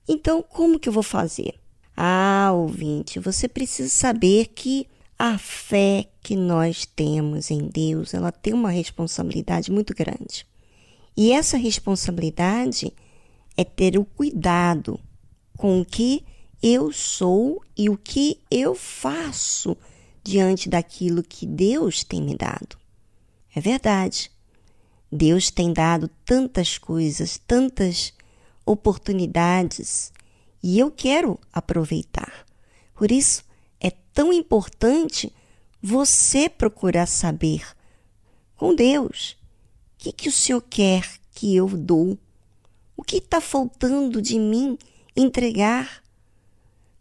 então 0.08 0.42
como 0.42 0.80
que 0.80 0.88
eu 0.88 0.92
vou 0.94 1.02
fazer? 1.02 1.54
Ah, 1.96 2.50
ouvinte, 2.52 3.18
você 3.18 3.48
precisa 3.48 3.88
saber 3.88 4.48
que 4.48 4.86
a 5.18 5.38
fé 5.38 6.06
que 6.22 6.36
nós 6.36 6.84
temos 6.84 7.50
em 7.50 7.68
Deus, 7.68 8.12
ela 8.12 8.30
tem 8.30 8.52
uma 8.52 8.70
responsabilidade 8.70 9.72
muito 9.72 9.94
grande. 9.94 10.46
E 11.16 11.32
essa 11.32 11.56
responsabilidade 11.56 12.92
é 13.56 13.64
ter 13.64 13.98
o 13.98 14.04
cuidado 14.04 15.00
com 15.56 15.80
o 15.80 15.84
que 15.86 16.22
eu 16.62 16.92
sou 16.92 17.62
e 17.74 17.88
o 17.88 17.96
que 17.96 18.40
eu 18.50 18.74
faço 18.74 19.74
diante 20.22 20.68
daquilo 20.68 21.22
que 21.22 21.46
Deus 21.46 22.04
tem 22.04 22.20
me 22.20 22.36
dado. 22.36 22.76
É 23.54 23.60
verdade. 23.60 24.30
Deus 25.10 25.50
tem 25.50 25.72
dado 25.72 26.10
tantas 26.26 26.76
coisas, 26.76 27.40
tantas 27.46 28.12
oportunidades 28.66 30.12
e 30.62 30.78
eu 30.78 30.90
quero 30.90 31.38
aproveitar. 31.52 32.46
Por 32.94 33.10
isso 33.10 33.44
é 33.80 33.90
tão 33.90 34.32
importante 34.32 35.32
você 35.82 36.48
procurar 36.48 37.06
saber 37.06 37.64
com 38.56 38.74
Deus 38.74 39.36
o 39.94 39.98
que, 39.98 40.12
que 40.12 40.28
o 40.28 40.32
Senhor 40.32 40.62
quer 40.62 41.08
que 41.32 41.54
eu 41.54 41.68
dou, 41.68 42.18
o 42.96 43.02
que 43.02 43.18
está 43.18 43.40
faltando 43.40 44.22
de 44.22 44.38
mim 44.38 44.78
entregar. 45.14 46.02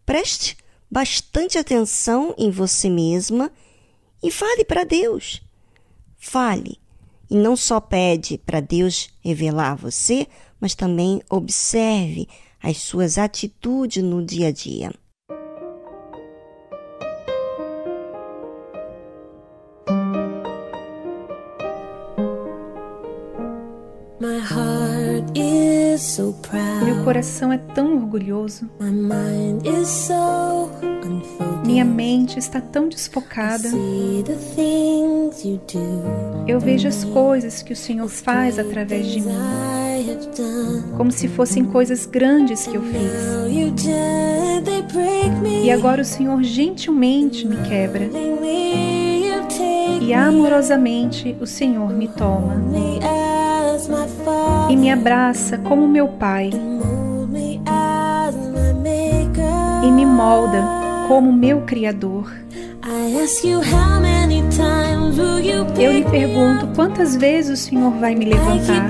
Preste 0.06 0.58
bastante 0.91 1.58
atenção 1.58 2.36
em 2.38 2.51
você 2.51 2.89
mesma 2.89 3.51
e 4.22 4.30
fale 4.30 4.66
para 4.66 4.84
Deus. 4.84 5.41
Fale. 6.18 6.80
E 7.30 7.36
não 7.36 7.56
só 7.56 7.80
pede 7.80 8.38
para 8.38 8.60
Deus 8.60 9.10
revelar 9.24 9.72
a 9.72 9.76
você, 9.76 10.28
mas 10.60 10.76
também 10.76 11.22
observe 11.30 12.28
as 12.66 12.78
suas 12.78 13.20
atitudes 13.20 14.03
no 14.03 14.26
dia 14.26 14.47
a 14.47 14.51
dia. 14.51 14.91
Meu 26.84 27.03
coração 27.03 27.53
é 27.53 27.57
tão 27.59 27.97
orgulhoso. 27.97 28.68
Minha 31.63 31.86
mente 31.86 32.39
está 32.39 32.59
tão 32.59 32.89
desfocada. 32.89 33.70
Eu 36.47 36.59
vejo 36.59 36.88
as 36.88 37.03
coisas 37.03 37.61
que 37.61 37.74
o 37.74 37.76
Senhor 37.76 38.07
faz 38.07 38.57
através 38.57 39.05
de 39.05 39.22
mim, 39.22 39.85
como 40.98 41.12
se 41.12 41.28
fossem 41.28 41.66
coisas 41.66 42.06
grandes 42.06 42.66
que 42.68 42.76
eu 42.76 42.82
fiz. 42.82 43.12
E 45.64 45.72
agora 45.72 46.02
o 46.02 46.06
Senhor 46.06 46.41
gentilmente 46.43 47.48
me 47.48 47.58
quebra. 47.68 48.10
E 50.02 50.14
amorosamente 50.14 51.36
o 51.41 51.48
Senhor 51.48 51.91
me 51.91 52.08
toma 52.08 52.56
e 54.70 54.76
me 54.76 54.91
abraça 54.91 55.58
como 55.58 55.88
meu 55.88 56.08
pai 56.08 56.52
e 59.84 59.91
me 59.91 60.06
molda 60.06 60.64
como 61.08 61.32
meu 61.32 61.62
Criador. 61.62 62.32
Eu 65.78 65.91
lhe 65.91 66.04
pergunto 66.06 66.68
quantas 66.76 67.16
vezes 67.16 67.60
o 67.60 67.64
Senhor 67.64 67.91
vai 67.91 68.16
me 68.16 68.26
levantar 68.26 68.89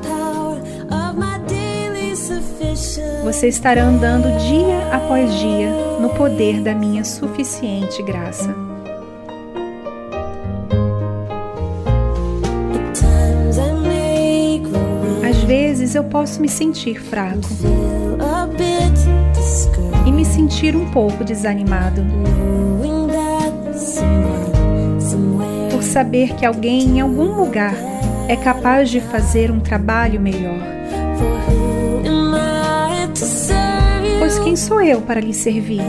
você 3.23 3.47
estará 3.47 3.83
andando 3.83 4.35
dia 4.37 4.87
após 4.91 5.33
dia 5.35 5.71
no 5.99 6.09
poder 6.09 6.61
da 6.61 6.73
minha 6.73 7.03
suficiente 7.03 8.01
graça. 8.03 8.53
Às 15.29 15.37
vezes 15.43 15.95
eu 15.95 16.03
posso 16.03 16.41
me 16.41 16.49
sentir 16.49 16.99
fraco 16.99 17.47
e 20.05 20.11
me 20.11 20.25
sentir 20.25 20.75
um 20.75 20.89
pouco 20.89 21.23
desanimado. 21.23 22.03
Por 25.71 25.83
saber 25.83 26.35
que 26.35 26.45
alguém 26.45 26.97
em 26.97 27.01
algum 27.01 27.35
lugar 27.35 27.75
é 28.27 28.35
capaz 28.35 28.89
de 28.89 28.99
fazer 28.99 29.51
um 29.51 29.59
trabalho 29.59 30.19
melhor. 30.19 30.59
Quem 34.51 34.57
sou 34.57 34.81
eu 34.81 34.99
para 34.99 35.21
lhe 35.21 35.33
servir? 35.33 35.79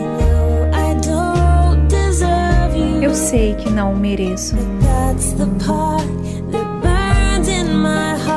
Eu 3.02 3.12
sei 3.12 3.56
que 3.56 3.68
não 3.68 3.92
o 3.92 3.96
mereço. 3.96 4.54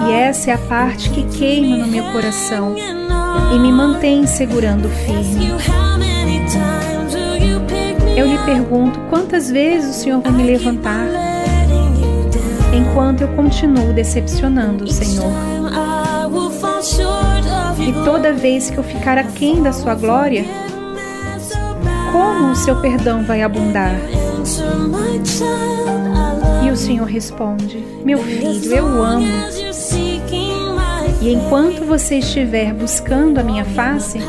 E 0.08 0.12
essa 0.12 0.50
é 0.50 0.54
a 0.56 0.58
parte 0.58 1.12
que 1.12 1.22
queima 1.26 1.78
no 1.78 1.86
meu 1.86 2.06
coração 2.06 2.76
e 3.54 3.60
me 3.60 3.72
mantém 3.72 4.26
segurando 4.26 4.90
firme. 4.90 5.52
Eu 8.18 8.26
lhe 8.26 8.40
pergunto 8.46 9.00
quantas 9.12 9.52
vezes 9.52 9.96
o 9.96 10.00
Senhor 10.00 10.22
vai 10.22 10.32
me 10.32 10.42
levantar 10.42 11.06
enquanto 12.76 13.22
eu 13.22 13.28
continuo 13.36 13.94
decepcionando 13.94 14.86
o 14.86 14.92
Senhor. 14.92 15.55
Toda 18.04 18.34
vez 18.34 18.70
que 18.70 18.78
eu 18.78 18.84
ficar 18.84 19.18
aquém 19.18 19.62
da 19.62 19.72
sua 19.72 19.96
glória, 19.96 20.46
como 22.12 22.52
o 22.52 22.56
seu 22.56 22.80
perdão 22.82 23.24
vai 23.24 23.42
abundar? 23.42 23.96
E 26.66 26.70
o 26.70 26.76
Senhor 26.76 27.08
responde: 27.08 27.86
Meu 28.04 28.20
filho, 28.20 28.74
eu 28.74 29.04
amo 29.04 29.26
e 31.26 31.34
enquanto 31.34 31.84
você 31.86 32.20
estiver 32.20 32.72
buscando 32.72 33.40
a 33.40 33.44
minha 33.44 33.66
face, 33.66 34.20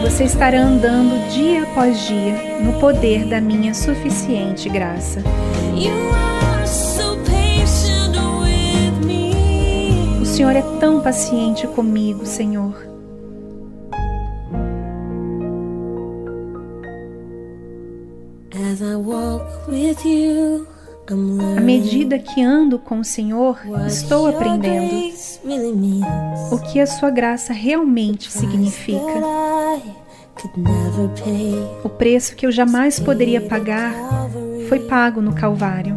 você 0.00 0.24
estará 0.24 0.62
andando 0.62 1.30
dia 1.30 1.64
após 1.64 2.06
dia 2.06 2.58
no 2.62 2.72
poder 2.80 3.26
da 3.26 3.38
minha 3.38 3.74
suficiente 3.74 4.70
graça. 4.70 5.22
Senhor 10.42 10.56
é 10.56 10.78
tão 10.80 11.00
paciente 11.00 11.68
comigo, 11.68 12.26
Senhor. 12.26 12.74
À 21.56 21.60
medida 21.60 22.18
que 22.18 22.42
ando 22.42 22.76
com 22.76 22.98
o 22.98 23.04
Senhor, 23.04 23.56
estou 23.86 24.26
aprendendo 24.26 25.14
o 26.50 26.58
que 26.58 26.80
a 26.80 26.88
sua 26.88 27.10
graça 27.10 27.52
realmente 27.52 28.28
significa. 28.28 28.98
O 31.84 31.88
preço 31.88 32.34
que 32.34 32.46
eu 32.46 32.50
jamais 32.50 32.98
poderia 32.98 33.40
pagar 33.42 33.94
foi 34.68 34.80
pago 34.80 35.22
no 35.22 35.32
Calvário. 35.32 35.96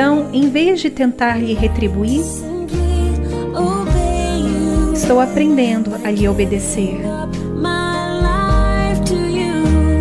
Então, 0.00 0.30
em 0.32 0.48
vez 0.48 0.80
de 0.80 0.88
tentar 0.88 1.36
lhe 1.36 1.52
retribuir, 1.52 2.24
estou 4.94 5.20
aprendendo 5.20 5.94
a 6.02 6.10
lhe 6.10 6.26
obedecer 6.26 7.02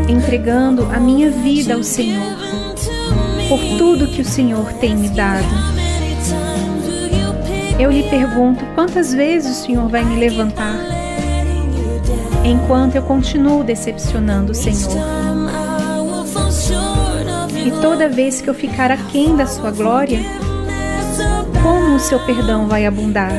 entregando 0.08 0.86
a 0.86 1.02
minha 1.02 1.30
vida 1.30 1.74
ao 1.74 1.84
Senhor, 1.84 2.24
por 3.50 3.60
tudo 3.78 4.08
que 4.08 4.22
o 4.22 4.26
Senhor 4.26 4.72
tem 4.72 4.95
me 4.95 5.10
dado. 5.10 5.43
Eu 7.78 7.91
lhe 7.91 8.04
pergunto 8.04 8.66
quantas 8.76 9.14
vezes 9.14 9.60
o 9.60 9.66
Senhor 9.66 9.89
vai 9.89 10.06
me 10.06 10.18
levantar, 10.18 10.78
enquanto 12.45 12.95
eu 12.95 13.02
continuo 13.02 13.66
decepcionando 13.66 14.54
o 14.54 14.56
Senhor. 14.56 15.18
E 17.66 17.72
toda 17.82 18.07
vez 18.07 18.41
que 18.41 18.49
eu 18.49 18.53
ficar 18.53 18.91
aquém 18.91 19.36
da 19.36 19.45
sua 19.45 19.72
glória, 19.72 20.20
como 21.62 21.95
o 21.95 21.99
seu 21.99 22.20
perdão 22.26 22.68
vai 22.68 22.86
abundar? 22.86 23.32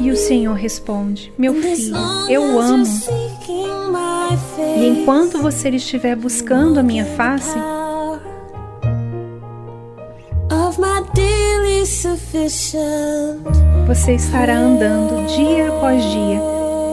E 0.00 0.10
o 0.10 0.16
Senhor 0.16 0.54
responde: 0.54 1.32
Meu 1.36 1.54
filho, 1.54 1.96
eu 2.28 2.54
o 2.54 2.60
amo. 2.60 2.86
E 4.76 4.86
enquanto 4.86 5.38
você 5.38 5.70
estiver 5.70 6.16
buscando 6.16 6.78
a 6.78 6.82
minha 6.82 7.04
face, 7.04 7.58
você 13.86 14.14
estará 14.14 14.56
andando 14.56 15.26
dia 15.26 15.68
após 15.68 16.02
dia 16.04 16.40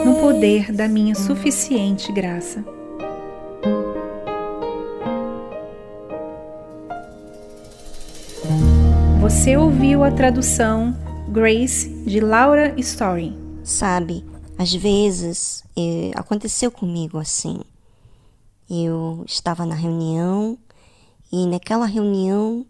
no 0.06 0.16
poder 0.16 0.72
da 0.72 0.88
minha 0.88 1.16
suficiente 1.16 2.12
graça. 2.12 2.79
Você 9.40 9.56
ouviu 9.56 10.04
a 10.04 10.12
tradução 10.12 10.94
Grace 11.30 11.88
de 12.04 12.20
Laura 12.20 12.78
Story. 12.78 13.34
Sabe, 13.64 14.26
às 14.58 14.74
vezes 14.74 15.64
eh, 15.78 16.12
aconteceu 16.14 16.70
comigo 16.70 17.18
assim. 17.18 17.62
Eu 18.70 19.24
estava 19.26 19.66
na 19.66 19.76
reunião 19.76 20.58
e 21.32 21.48
naquela 21.48 21.86
reunião 21.86 22.66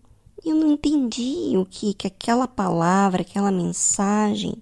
eu 0.46 0.56
não 0.56 0.74
entendi 0.74 1.58
o 1.58 1.66
que, 1.66 1.92
que 1.96 2.06
aquela 2.06 2.48
palavra, 2.48 3.24
aquela 3.24 3.52
mensagem 3.52 4.54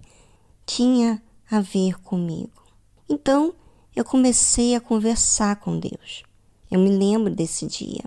tinha 0.66 1.22
a 1.52 1.60
ver 1.60 2.00
comigo. 2.00 2.64
Então 3.10 3.54
eu 3.94 4.06
comecei 4.06 4.76
a 4.76 4.80
conversar 4.80 5.58
com 5.58 5.78
Deus. 5.78 6.24
Eu 6.72 6.80
me 6.80 6.90
lembro 6.90 7.36
desse 7.36 7.68
dia. 7.68 8.06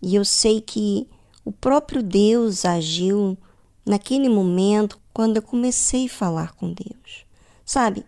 E 0.00 0.14
eu 0.14 0.24
sei 0.24 0.60
que 0.60 1.08
o 1.44 1.52
próprio 1.52 2.02
Deus 2.02 2.64
agiu 2.64 3.36
naquele 3.84 4.28
momento 4.28 4.98
quando 5.12 5.36
eu 5.36 5.42
comecei 5.42 6.06
a 6.06 6.10
falar 6.10 6.52
com 6.54 6.72
Deus. 6.72 7.26
Sabe, 7.64 8.04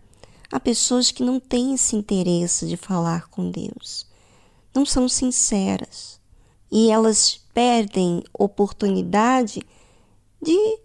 há 0.51 0.59
pessoas 0.59 1.11
que 1.11 1.23
não 1.23 1.39
têm 1.39 1.75
esse 1.75 1.95
interesse 1.95 2.67
de 2.67 2.77
falar 2.77 3.29
com 3.29 3.51
Deus, 3.51 4.07
não 4.75 4.87
são 4.87 5.09
sinceras 5.09 6.21
e 6.71 6.91
elas 6.91 7.41
perdem 7.55 8.23
oportunidade 8.33 9.63
de 10.43 10.79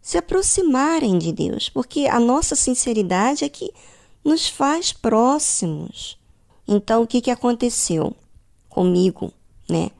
se 0.00 0.18
aproximarem 0.18 1.18
de 1.18 1.32
Deus, 1.32 1.68
porque 1.68 2.06
a 2.06 2.18
nossa 2.18 2.56
sinceridade 2.56 3.44
é 3.44 3.48
que 3.48 3.72
nos 4.24 4.48
faz 4.48 4.92
próximos. 4.92 6.18
Então, 6.66 7.02
o 7.02 7.06
que, 7.06 7.20
que 7.20 7.30
aconteceu 7.30 8.14
comigo, 8.68 9.32
né? 9.68 9.90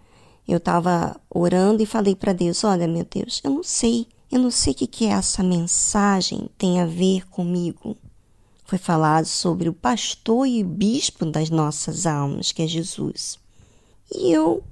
Eu 0.46 0.58
estava 0.58 1.20
orando 1.30 1.82
e 1.82 1.86
falei 1.86 2.16
para 2.16 2.32
Deus: 2.32 2.64
Olha, 2.64 2.88
meu 2.88 3.04
Deus, 3.04 3.40
eu 3.44 3.50
não 3.50 3.62
sei, 3.62 4.06
eu 4.30 4.40
não 4.40 4.50
sei 4.50 4.72
o 4.72 4.76
que, 4.76 4.86
que 4.86 5.06
essa 5.06 5.42
mensagem 5.42 6.48
tem 6.58 6.80
a 6.80 6.86
ver 6.86 7.28
comigo. 7.28 7.96
Foi 8.64 8.78
falado 8.78 9.26
sobre 9.26 9.68
o 9.68 9.74
pastor 9.74 10.46
e 10.46 10.62
o 10.62 10.66
bispo 10.66 11.26
das 11.26 11.50
nossas 11.50 12.06
almas, 12.06 12.52
que 12.52 12.62
é 12.62 12.66
Jesus. 12.66 13.38
E 14.14 14.32
eu 14.32 14.62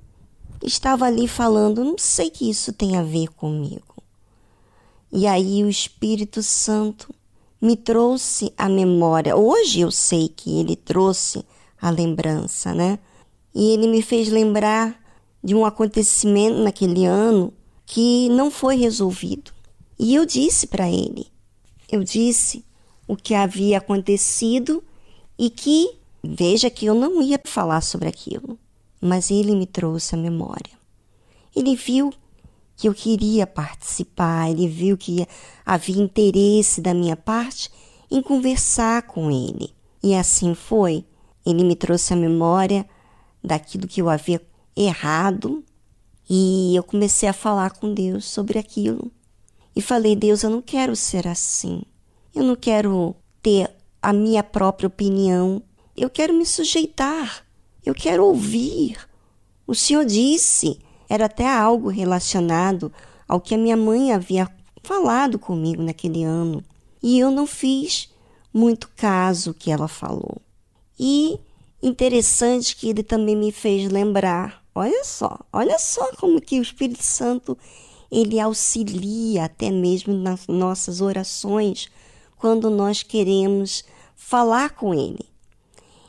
estava 0.62 1.07
ali 1.07 1.29
falando: 1.29 1.85
Não 1.85 1.99
sei 1.99 2.31
que 2.31 2.49
isso 2.49 2.73
tem 2.73 2.97
a 2.97 3.03
ver 3.03 3.29
comigo. 3.29 4.03
E 5.12 5.27
aí 5.27 5.64
o 5.64 5.68
Espírito 5.68 6.43
Santo 6.43 7.12
me 7.61 7.77
trouxe 7.77 8.53
a 8.57 8.68
memória. 8.68 9.37
Hoje 9.37 9.81
eu 9.81 9.91
sei 9.91 10.29
que 10.29 10.59
ele 10.59 10.77
trouxe 10.77 11.45
a 11.81 11.91
lembrança, 11.91 12.73
né? 12.73 12.99
E 13.55 13.73
ele 13.73 13.89
me 13.89 14.03
fez 14.03 14.29
lembrar 14.29 14.99
de 15.43 15.55
um 15.55 15.64
acontecimento 15.64 16.59
naquele 16.59 17.05
ano 17.05 17.53
que 17.86 18.28
não 18.30 18.51
foi 18.51 18.76
resolvido. 18.76 19.53
E 19.99 20.14
eu 20.14 20.24
disse 20.24 20.66
para 20.66 20.88
ele, 20.88 21.26
eu 21.91 22.05
disse 22.05 22.64
o 23.07 23.16
que 23.16 23.34
havia 23.34 23.78
acontecido 23.78 24.82
e 25.38 25.51
que, 25.51 25.99
veja 26.22 26.70
que 26.70 26.86
eu 26.86 26.95
não 26.95 27.20
ia 27.20 27.41
falar 27.45 27.80
sobre 27.80 28.09
aquilo, 28.09 28.59
mas 29.01 29.30
ele 29.30 29.55
me 29.57 29.66
trouxe 29.66 30.14
a 30.14 30.18
memória. 30.18 30.78
Ele 31.55 31.74
viu 31.74 32.12
que 32.76 32.88
eu 32.88 32.95
queria 32.95 33.47
participar, 33.47 34.51
ele 34.51 34.68
viu 34.68 34.97
que 34.97 35.26
havia 35.66 36.03
interesse 36.03 36.80
da 36.80 36.95
minha 36.95 37.16
parte 37.16 37.70
em 38.11 38.22
conversar 38.22 39.03
com 39.03 39.30
ele. 39.30 39.74
E 40.03 40.14
assim 40.14 40.55
foi. 40.55 41.05
Ele 41.45 41.64
me 41.64 41.76
trouxe 41.76 42.12
a 42.12 42.16
memória 42.16 42.88
daquilo 43.43 43.86
que 43.86 44.01
eu 44.01 44.09
havia 44.09 44.41
errado 44.85 45.64
e 46.28 46.74
eu 46.76 46.83
comecei 46.83 47.28
a 47.28 47.33
falar 47.33 47.70
com 47.70 47.93
Deus 47.93 48.24
sobre 48.24 48.59
aquilo. 48.59 49.11
E 49.74 49.83
falei: 49.83 50.14
Deus, 50.14 50.43
eu 50.43 50.51
não 50.51 50.62
quero 50.62 50.95
ser 50.95 51.26
assim. 51.26 51.83
Eu 52.35 52.45
não 52.45 52.57
quero 52.57 53.14
ter 53.43 53.70
a 54.01 54.12
minha 54.12 54.43
própria 54.43 54.87
opinião. 54.87 55.62
Eu 55.97 56.09
quero 56.09 56.33
me 56.33 56.47
sujeitar. 56.47 57.45
Eu 57.85 57.95
quero 57.95 58.24
ouvir. 58.24 58.97
O 59.66 59.74
Senhor 59.74 60.05
disse 60.05 60.78
era 61.09 61.24
até 61.24 61.45
algo 61.45 61.89
relacionado 61.89 62.93
ao 63.26 63.41
que 63.41 63.53
a 63.53 63.59
minha 63.59 63.76
mãe 63.76 64.12
havia 64.12 64.49
falado 64.85 65.41
comigo 65.41 65.83
naquele 65.83 66.22
ano. 66.22 66.62
E 67.03 67.18
eu 67.18 67.33
não 67.33 67.47
fiz 67.47 68.09
muito 68.55 68.89
caso 68.95 69.53
que 69.53 69.72
ela 69.72 69.89
falou. 69.89 70.41
E 70.99 71.39
interessante 71.83 72.76
que 72.76 72.89
ele 72.89 73.03
também 73.03 73.35
me 73.35 73.51
fez 73.51 73.91
lembrar, 73.91 74.59
olha 74.75 75.05
só, 75.05 75.39
olha 75.53 75.79
só 75.79 76.12
como 76.16 76.41
que 76.41 76.59
o 76.59 76.62
Espírito 76.62 77.03
Santo 77.03 77.57
ele 78.11 78.41
auxilia 78.41 79.45
até 79.45 79.71
mesmo 79.71 80.12
nas 80.14 80.47
nossas 80.47 81.01
orações 81.01 81.89
quando 82.37 82.71
nós 82.71 83.03
queremos 83.03 83.85
falar 84.16 84.71
com 84.71 84.93
ele. 84.93 85.29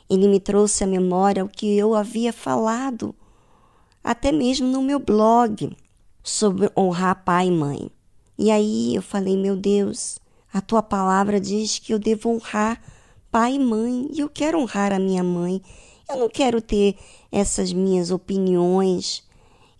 Ele 0.08 0.28
me 0.28 0.40
trouxe 0.40 0.84
à 0.84 0.86
memória 0.86 1.44
o 1.44 1.48
que 1.48 1.76
eu 1.76 1.94
havia 1.94 2.32
falado 2.32 3.14
até 4.02 4.32
mesmo 4.32 4.66
no 4.66 4.82
meu 4.82 4.98
blog 4.98 5.76
sobre 6.22 6.70
honrar 6.76 7.24
pai 7.24 7.46
e 7.46 7.50
mãe. 7.50 7.90
E 8.36 8.50
aí 8.50 8.94
eu 8.94 9.02
falei, 9.02 9.36
meu 9.36 9.56
Deus, 9.56 10.18
a 10.52 10.60
tua 10.60 10.82
palavra 10.82 11.40
diz 11.40 11.78
que 11.78 11.94
eu 11.94 11.98
devo 11.98 12.30
honrar 12.30 12.82
pai 13.30 13.54
e 13.54 13.58
mãe, 13.58 14.08
e 14.12 14.20
eu 14.20 14.28
quero 14.28 14.58
honrar 14.58 14.92
a 14.92 14.98
minha 14.98 15.22
mãe. 15.22 15.62
Eu 16.12 16.18
não 16.18 16.28
quero 16.28 16.60
ter 16.60 16.96
essas 17.30 17.72
minhas 17.72 18.10
opiniões. 18.10 19.24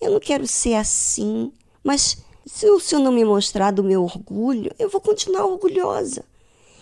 Eu 0.00 0.12
não 0.12 0.20
quero 0.20 0.46
ser 0.46 0.74
assim. 0.74 1.52
Mas 1.84 2.24
se 2.46 2.68
o 2.70 2.80
Senhor 2.80 3.02
não 3.02 3.12
me 3.12 3.24
mostrar 3.24 3.70
do 3.70 3.84
meu 3.84 4.02
orgulho, 4.02 4.74
eu 4.78 4.88
vou 4.88 5.00
continuar 5.00 5.44
orgulhosa. 5.44 6.24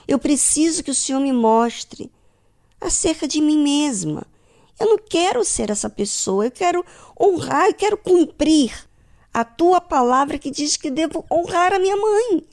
Eu 0.07 0.19
preciso 0.19 0.85
que 0.85 0.91
o 0.91 0.95
Senhor 0.95 1.21
me 1.21 1.33
mostre 1.33 2.11
acerca 2.81 3.27
de 3.27 3.41
mim 3.41 3.59
mesma. 3.59 4.25
Eu 4.79 4.87
não 4.87 4.99
quero 4.99 5.45
ser 5.45 5.69
essa 5.69 5.91
pessoa, 5.91 6.47
eu 6.47 6.51
quero 6.51 6.85
honrar, 7.21 7.67
eu 7.67 7.75
quero 7.75 7.97
cumprir 7.99 8.73
a 9.35 9.45
tua 9.45 9.81
palavra 9.81 10.39
que 10.39 10.51
diz 10.51 10.77
que 10.77 10.91
devo 10.91 11.25
honrar 11.31 11.73
a 11.73 11.79
minha 11.79 11.97
mãe. 11.97 12.45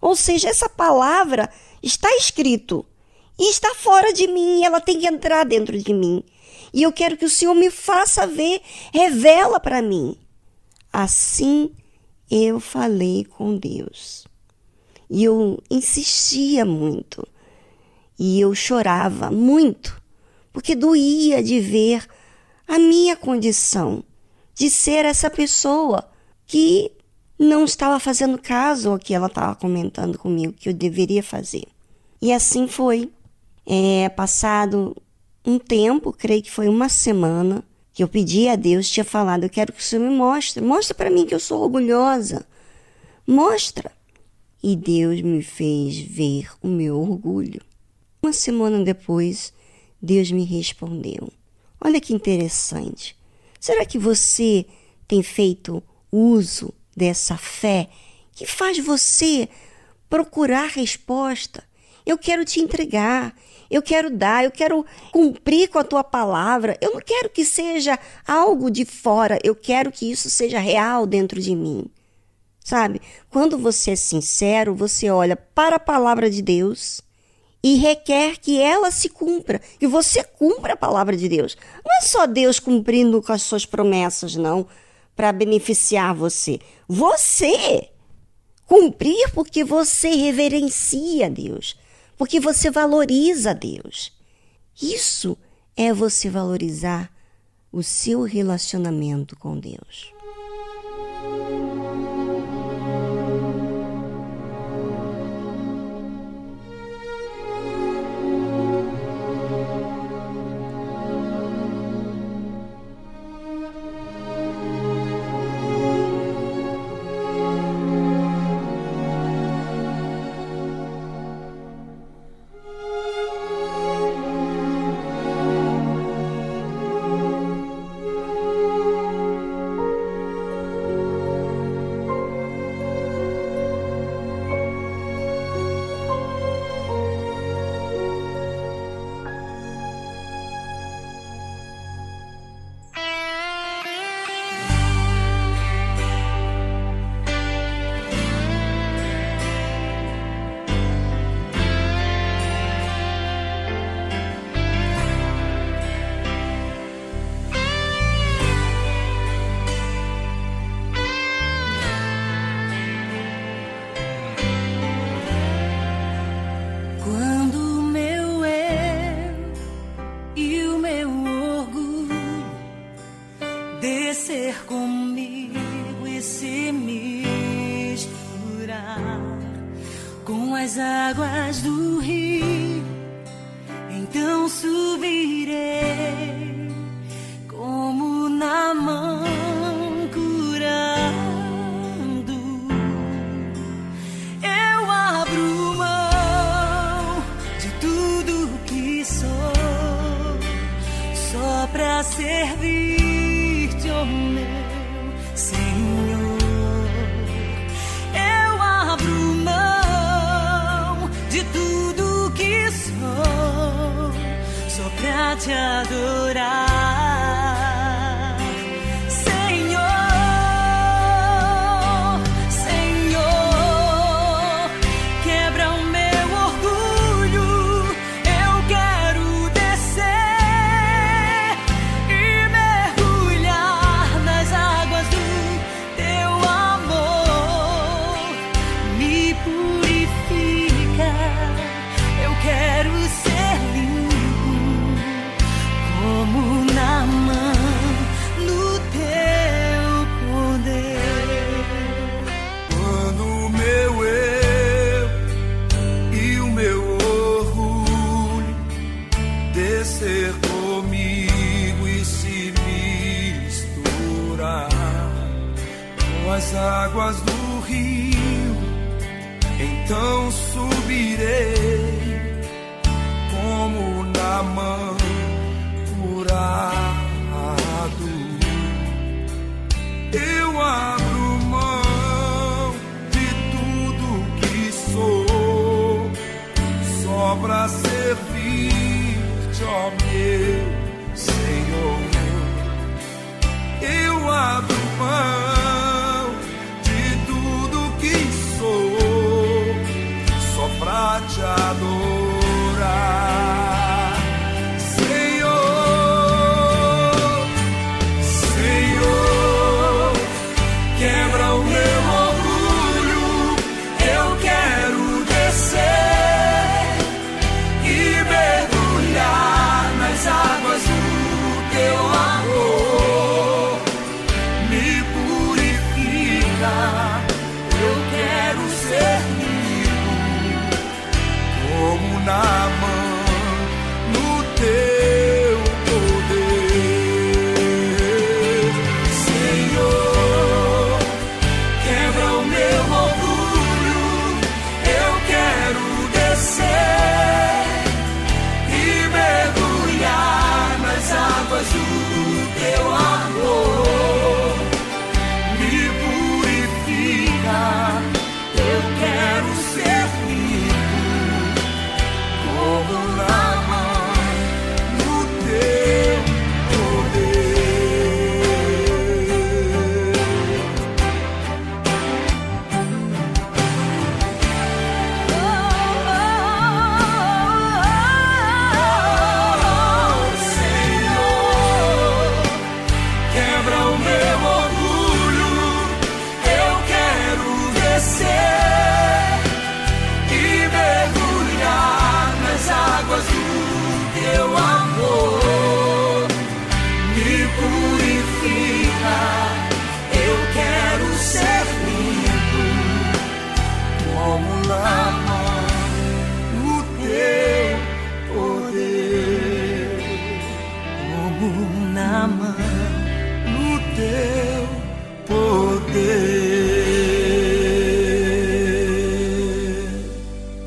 Ou 0.00 0.14
seja, 0.14 0.48
essa 0.48 0.68
palavra 0.68 1.48
está 1.82 2.14
escrito 2.16 2.84
e 3.38 3.50
está 3.50 3.74
fora 3.74 4.12
de 4.12 4.26
mim, 4.26 4.64
ela 4.64 4.80
tem 4.80 4.98
que 4.98 5.06
entrar 5.06 5.44
dentro 5.44 5.76
de 5.76 5.92
mim. 5.92 6.22
E 6.72 6.82
eu 6.82 6.92
quero 6.92 7.16
que 7.16 7.24
o 7.24 7.30
Senhor 7.30 7.54
me 7.54 7.70
faça 7.70 8.26
ver, 8.26 8.60
revela 8.92 9.58
para 9.60 9.82
mim. 9.82 10.16
Assim 10.92 11.70
eu 12.30 12.58
falei 12.58 13.24
com 13.24 13.56
Deus. 13.56 14.26
E 15.08 15.24
eu 15.24 15.62
insistia 15.70 16.64
muito. 16.64 17.26
E 18.18 18.40
eu 18.40 18.54
chorava 18.54 19.30
muito 19.30 20.02
porque 20.54 20.76
doía 20.76 21.42
de 21.42 21.58
ver 21.58 22.06
a 22.66 22.78
minha 22.78 23.16
condição 23.16 24.04
de 24.54 24.70
ser 24.70 25.04
essa 25.04 25.28
pessoa 25.28 26.08
que 26.46 26.92
não 27.36 27.64
estava 27.64 27.98
fazendo 27.98 28.40
caso 28.40 28.90
ao 28.90 28.98
que 28.98 29.12
ela 29.12 29.26
estava 29.26 29.56
comentando 29.56 30.16
comigo 30.16 30.52
que 30.52 30.68
eu 30.68 30.72
deveria 30.72 31.24
fazer. 31.24 31.64
E 32.22 32.32
assim 32.32 32.68
foi. 32.68 33.10
É, 33.66 34.08
passado 34.10 34.96
um 35.44 35.58
tempo, 35.58 36.12
creio 36.12 36.42
que 36.42 36.50
foi 36.50 36.68
uma 36.68 36.88
semana, 36.88 37.62
que 37.92 38.02
eu 38.02 38.08
pedi 38.08 38.48
a 38.48 38.56
Deus, 38.56 38.90
tinha 38.90 39.04
falado: 39.04 39.44
Eu 39.44 39.50
quero 39.50 39.72
que 39.72 39.80
o 39.80 39.82
Senhor 39.82 40.08
me 40.08 40.14
mostre, 40.14 40.62
mostra 40.62 40.94
para 40.94 41.10
mim 41.10 41.26
que 41.26 41.34
eu 41.34 41.40
sou 41.40 41.62
orgulhosa, 41.62 42.46
mostra. 43.26 43.92
E 44.62 44.74
Deus 44.74 45.20
me 45.20 45.42
fez 45.42 45.98
ver 45.98 46.48
o 46.62 46.68
meu 46.68 46.98
orgulho. 46.98 47.60
Uma 48.22 48.32
semana 48.32 48.82
depois, 48.82 49.52
Deus 50.00 50.32
me 50.32 50.42
respondeu. 50.42 51.30
Olha 51.78 52.00
que 52.00 52.14
interessante. 52.14 53.14
Será 53.60 53.84
que 53.84 53.98
você 53.98 54.64
tem 55.06 55.22
feito 55.22 55.82
uso 56.10 56.72
dessa 56.96 57.36
fé 57.36 57.90
que 58.32 58.46
faz 58.46 58.78
você 58.78 59.48
procurar 60.08 60.70
resposta? 60.70 61.62
Eu 62.06 62.16
quero 62.16 62.44
te 62.44 62.60
entregar, 62.60 63.36
eu 63.74 63.82
quero 63.82 64.08
dar, 64.08 64.44
eu 64.44 64.50
quero 64.50 64.86
cumprir 65.10 65.68
com 65.68 65.78
a 65.78 65.84
tua 65.84 66.04
palavra. 66.04 66.78
Eu 66.80 66.92
não 66.94 67.00
quero 67.00 67.28
que 67.28 67.44
seja 67.44 67.98
algo 68.26 68.70
de 68.70 68.84
fora, 68.84 69.38
eu 69.42 69.54
quero 69.54 69.90
que 69.90 70.10
isso 70.10 70.30
seja 70.30 70.58
real 70.58 71.06
dentro 71.06 71.40
de 71.40 71.54
mim. 71.56 71.84
Sabe? 72.64 73.00
Quando 73.28 73.58
você 73.58 73.90
é 73.90 73.96
sincero, 73.96 74.74
você 74.74 75.10
olha 75.10 75.36
para 75.36 75.76
a 75.76 75.80
palavra 75.80 76.30
de 76.30 76.40
Deus 76.40 77.00
e 77.62 77.76
requer 77.76 78.38
que 78.38 78.60
ela 78.60 78.90
se 78.90 79.08
cumpra, 79.08 79.60
que 79.78 79.86
você 79.86 80.22
cumpra 80.22 80.74
a 80.74 80.76
palavra 80.76 81.16
de 81.16 81.28
Deus. 81.28 81.56
Não 81.84 81.96
é 81.98 82.00
só 82.02 82.26
Deus 82.26 82.60
cumprindo 82.60 83.20
com 83.20 83.32
as 83.32 83.42
suas 83.42 83.66
promessas, 83.66 84.36
não, 84.36 84.66
para 85.16 85.32
beneficiar 85.32 86.14
você. 86.14 86.60
Você 86.86 87.88
cumprir 88.66 89.30
porque 89.34 89.64
você 89.64 90.10
reverencia 90.10 91.28
Deus, 91.28 91.76
porque 92.16 92.40
você 92.40 92.70
valoriza 92.70 93.54
Deus. 93.54 94.12
Isso 94.80 95.36
é 95.76 95.92
você 95.92 96.30
valorizar 96.30 97.12
o 97.70 97.82
seu 97.82 98.22
relacionamento 98.22 99.36
com 99.36 99.58
Deus. 99.58 100.13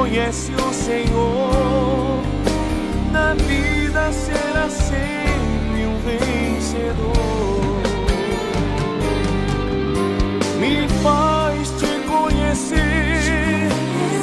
conhece 0.00 0.50
o 0.54 0.72
Senhor, 0.72 2.22
na 3.12 3.34
vida 3.34 4.10
será 4.10 4.66
sempre 4.70 5.84
um 5.84 5.98
vencedor. 5.98 7.60
Me 10.58 10.88
faz 11.02 11.68
te 11.72 12.00
conhecer, 12.08 13.68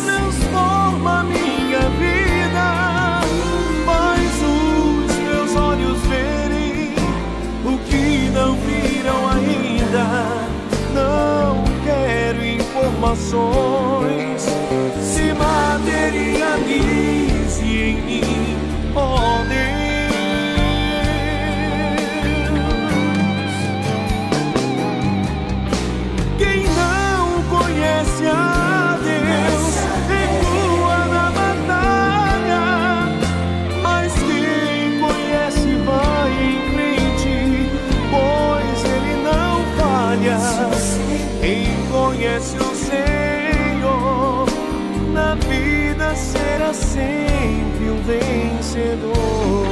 transforma 0.03 1.23
minha 1.25 1.87
vida, 2.01 3.21
faz 3.85 4.31
os 4.41 5.15
meus 5.19 5.55
olhos 5.55 5.99
verem 6.07 6.95
o 7.63 7.77
que 7.87 8.31
não 8.33 8.55
viram 8.65 9.29
ainda. 9.29 10.07
Não 10.95 11.63
quero 11.85 12.43
informações 12.43 14.36
batería 15.77 16.55
aquí. 16.55 16.96
vencedor. 48.07 49.67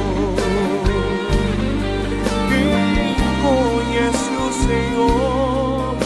Quem 2.48 2.66
conhece 3.42 4.30
o 4.36 4.48
Senhor 4.66 5.96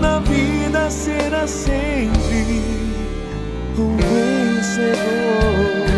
na 0.00 0.14
vida 0.20 0.90
será 0.90 1.46
sempre 1.46 2.62
um 3.78 3.96
vencedor. 3.96 5.97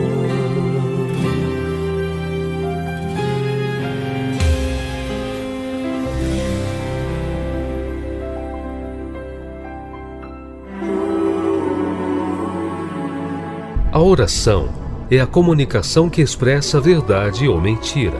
Oração 14.11 14.67
é 15.09 15.21
a 15.21 15.27
comunicação 15.27 16.09
que 16.09 16.21
expressa 16.21 16.81
verdade 16.81 17.47
ou 17.47 17.61
mentira. 17.61 18.19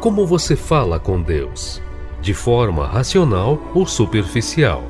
Como 0.00 0.24
você 0.24 0.54
fala 0.54 1.00
com 1.00 1.20
Deus? 1.20 1.82
De 2.20 2.32
forma 2.32 2.86
racional 2.86 3.60
ou 3.74 3.86
superficial? 3.86 4.84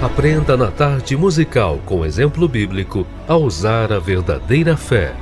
Aprenda 0.00 0.56
na 0.56 0.70
tarde 0.70 1.16
musical 1.16 1.80
com 1.84 2.04
exemplo 2.04 2.46
bíblico 2.46 3.04
a 3.26 3.36
usar 3.36 3.92
a 3.92 3.98
verdadeira 3.98 4.76
fé. 4.76 5.16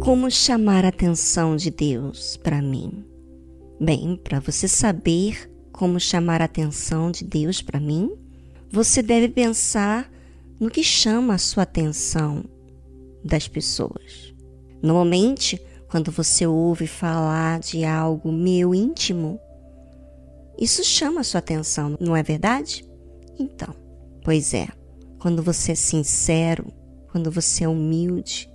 Como 0.00 0.30
chamar 0.30 0.86
a 0.86 0.88
atenção 0.88 1.56
de 1.56 1.70
Deus 1.70 2.38
para 2.38 2.62
mim? 2.62 3.09
Bem, 3.82 4.20
para 4.22 4.40
você 4.40 4.68
saber 4.68 5.50
como 5.72 5.98
chamar 5.98 6.42
a 6.42 6.44
atenção 6.44 7.10
de 7.10 7.24
Deus 7.24 7.62
para 7.62 7.80
mim, 7.80 8.10
você 8.70 9.00
deve 9.00 9.30
pensar 9.30 10.12
no 10.60 10.68
que 10.68 10.84
chama 10.84 11.32
a 11.32 11.38
sua 11.38 11.62
atenção 11.62 12.44
das 13.24 13.48
pessoas. 13.48 14.34
Normalmente, 14.82 15.58
quando 15.88 16.12
você 16.12 16.46
ouve 16.46 16.86
falar 16.86 17.60
de 17.60 17.82
algo 17.82 18.30
meu 18.30 18.74
íntimo, 18.74 19.40
isso 20.58 20.84
chama 20.84 21.22
a 21.22 21.24
sua 21.24 21.38
atenção, 21.38 21.96
não 21.98 22.14
é 22.14 22.22
verdade? 22.22 22.84
Então, 23.38 23.74
pois 24.22 24.52
é, 24.52 24.68
quando 25.18 25.42
você 25.42 25.72
é 25.72 25.74
sincero, 25.74 26.70
quando 27.10 27.30
você 27.30 27.64
é 27.64 27.68
humilde, 27.68 28.46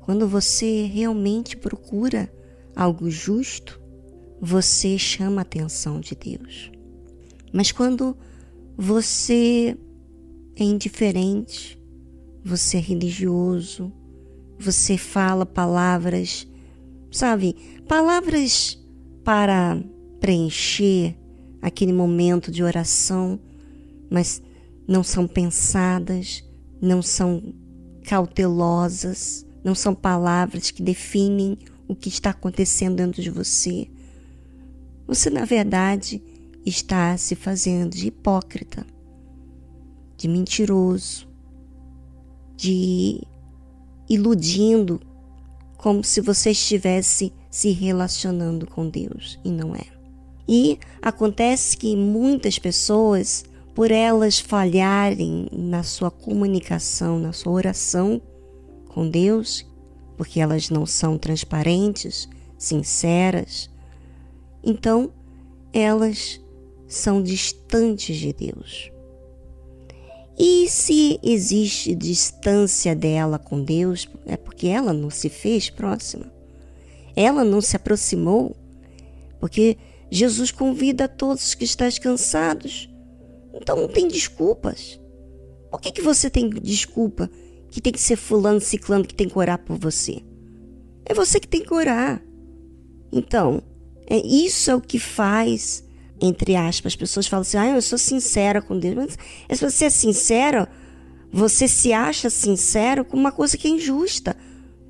quando 0.00 0.26
você 0.26 0.86
realmente 0.86 1.56
procura 1.56 2.28
algo 2.74 3.08
justo, 3.08 3.80
você 4.44 4.98
chama 4.98 5.40
a 5.40 5.42
atenção 5.42 6.00
de 6.00 6.16
Deus. 6.16 6.70
Mas 7.52 7.70
quando 7.70 8.16
você 8.76 9.76
é 10.56 10.64
indiferente, 10.64 11.78
você 12.44 12.78
é 12.78 12.80
religioso, 12.80 13.92
você 14.58 14.98
fala 14.98 15.46
palavras 15.46 16.46
sabe, 17.12 17.54
palavras 17.86 18.78
para 19.22 19.78
preencher 20.18 21.14
aquele 21.60 21.92
momento 21.92 22.50
de 22.50 22.64
oração, 22.64 23.38
mas 24.10 24.42
não 24.88 25.04
são 25.04 25.28
pensadas, 25.28 26.42
não 26.80 27.02
são 27.02 27.54
cautelosas, 28.04 29.46
não 29.62 29.74
são 29.74 29.94
palavras 29.94 30.70
que 30.70 30.82
definem 30.82 31.56
o 31.86 31.94
que 31.94 32.08
está 32.08 32.30
acontecendo 32.30 32.96
dentro 32.96 33.22
de 33.22 33.30
você. 33.30 33.88
Você, 35.06 35.30
na 35.30 35.44
verdade, 35.44 36.22
está 36.64 37.16
se 37.16 37.34
fazendo 37.34 37.94
de 37.94 38.08
hipócrita, 38.08 38.86
de 40.16 40.28
mentiroso, 40.28 41.28
de 42.56 43.20
iludindo 44.08 45.00
como 45.76 46.04
se 46.04 46.20
você 46.20 46.50
estivesse 46.50 47.32
se 47.50 47.70
relacionando 47.72 48.66
com 48.66 48.88
Deus 48.88 49.38
e 49.44 49.50
não 49.50 49.74
é. 49.74 49.84
E 50.48 50.78
acontece 51.00 51.76
que 51.76 51.96
muitas 51.96 52.58
pessoas, 52.58 53.44
por 53.74 53.90
elas 53.90 54.38
falharem 54.38 55.48
na 55.52 55.82
sua 55.82 56.10
comunicação, 56.10 57.18
na 57.18 57.32
sua 57.32 57.52
oração 57.52 58.20
com 58.88 59.08
Deus, 59.08 59.66
porque 60.16 60.40
elas 60.40 60.70
não 60.70 60.86
são 60.86 61.18
transparentes, 61.18 62.28
sinceras, 62.58 63.70
então 64.62 65.12
elas 65.72 66.40
são 66.86 67.22
distantes 67.22 68.16
de 68.16 68.32
Deus. 68.32 68.92
E 70.38 70.68
se 70.68 71.18
existe 71.22 71.94
distância 71.94 72.96
dela 72.96 73.38
com 73.38 73.62
Deus, 73.62 74.08
é 74.26 74.36
porque 74.36 74.66
ela 74.66 74.92
não 74.92 75.10
se 75.10 75.28
fez 75.28 75.70
próxima. 75.70 76.32
Ela 77.14 77.44
não 77.44 77.60
se 77.60 77.76
aproximou. 77.76 78.56
Porque 79.38 79.76
Jesus 80.10 80.50
convida 80.50 81.04
a 81.04 81.08
todos 81.08 81.54
que 81.54 81.64
estás 81.64 81.98
cansados. 81.98 82.88
Então 83.54 83.76
não 83.76 83.88
tem 83.88 84.08
desculpas. 84.08 85.00
Por 85.70 85.80
que, 85.80 85.92
que 85.92 86.02
você 86.02 86.28
tem 86.28 86.48
desculpa 86.50 87.30
que 87.70 87.80
tem 87.80 87.92
que 87.92 88.00
ser 88.00 88.16
fulano, 88.16 88.60
ciclano 88.60 89.04
que 89.04 89.14
tem 89.14 89.28
que 89.28 89.38
orar 89.38 89.58
por 89.58 89.78
você? 89.78 90.22
É 91.04 91.14
você 91.14 91.40
que 91.40 91.48
tem 91.48 91.62
que 91.62 91.72
orar. 91.72 92.22
Então, 93.10 93.62
é 94.06 94.16
isso 94.26 94.70
é 94.70 94.74
o 94.74 94.80
que 94.80 94.98
faz 94.98 95.84
entre 96.22 96.54
aspas, 96.54 96.92
as 96.92 96.96
pessoas 96.96 97.26
falam 97.26 97.42
assim: 97.42 97.56
ah, 97.56 97.70
eu 97.70 97.82
sou 97.82 97.98
sincera 97.98 98.62
com 98.62 98.78
Deus. 98.78 99.18
Mas 99.48 99.58
se 99.58 99.70
você 99.70 99.86
é 99.86 99.90
sincero, 99.90 100.68
você 101.32 101.66
se 101.66 101.92
acha 101.92 102.30
sincero 102.30 103.04
com 103.04 103.16
uma 103.16 103.32
coisa 103.32 103.56
que 103.56 103.66
é 103.66 103.70
injusta. 103.72 104.36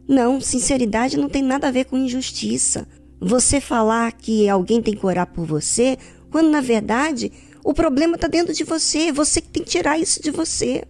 Não, 0.06 0.40
sinceridade 0.40 1.16
não 1.16 1.30
tem 1.30 1.42
nada 1.42 1.68
a 1.68 1.70
ver 1.70 1.86
com 1.86 1.96
injustiça. 1.96 2.86
Você 3.18 3.60
falar 3.60 4.12
que 4.12 4.46
alguém 4.48 4.82
tem 4.82 4.94
que 4.94 5.06
orar 5.06 5.26
por 5.26 5.46
você, 5.46 5.96
quando 6.30 6.50
na 6.50 6.60
verdade 6.60 7.32
o 7.64 7.72
problema 7.72 8.16
está 8.16 8.28
dentro 8.28 8.52
de 8.52 8.64
você, 8.64 9.10
você 9.10 9.40
que 9.40 9.48
tem 9.48 9.62
que 9.62 9.70
tirar 9.70 9.98
isso 9.98 10.20
de 10.20 10.30
você. 10.30 10.84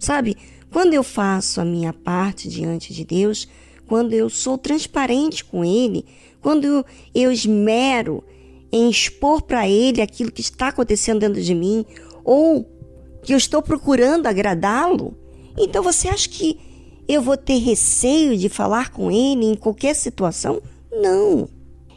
Sabe? 0.00 0.36
Quando 0.72 0.94
eu 0.94 1.04
faço 1.04 1.60
a 1.60 1.64
minha 1.64 1.92
parte 1.92 2.48
diante 2.48 2.92
de 2.92 3.04
Deus, 3.04 3.46
quando 3.86 4.12
eu 4.12 4.28
sou 4.28 4.58
transparente 4.58 5.44
com 5.44 5.64
Ele, 5.64 6.04
quando 6.44 6.84
eu 7.14 7.32
esmero 7.32 8.22
em 8.70 8.90
expor 8.90 9.40
para 9.40 9.66
ele 9.66 10.02
aquilo 10.02 10.30
que 10.30 10.42
está 10.42 10.68
acontecendo 10.68 11.20
dentro 11.20 11.40
de 11.40 11.54
mim 11.54 11.86
ou 12.22 12.68
que 13.22 13.32
eu 13.32 13.38
estou 13.38 13.62
procurando 13.62 14.26
agradá-lo, 14.26 15.16
então 15.58 15.82
você 15.82 16.06
acha 16.06 16.28
que 16.28 16.60
eu 17.08 17.22
vou 17.22 17.38
ter 17.38 17.56
receio 17.56 18.36
de 18.36 18.50
falar 18.50 18.90
com 18.90 19.10
ele 19.10 19.46
em 19.46 19.54
qualquer 19.54 19.94
situação? 19.94 20.60
Não. 20.92 21.48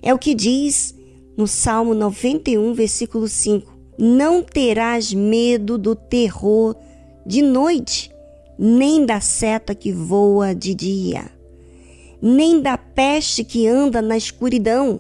É 0.02 0.14
o 0.14 0.18
que 0.18 0.34
diz 0.34 0.96
no 1.36 1.46
Salmo 1.46 1.94
91, 1.94 2.74
versículo 2.74 3.28
5: 3.28 3.70
Não 4.00 4.42
terás 4.42 5.14
medo 5.14 5.78
do 5.78 5.94
terror 5.94 6.74
de 7.26 7.42
noite, 7.42 8.10
nem 8.58 9.06
da 9.06 9.20
seta 9.20 9.76
que 9.76 9.92
voa 9.92 10.56
de 10.56 10.74
dia, 10.74 11.30
nem 12.22 12.62
da 12.62 12.78
peste 12.78 13.44
que 13.44 13.68
anda 13.68 14.02
na 14.02 14.18
escuridão 14.18 15.00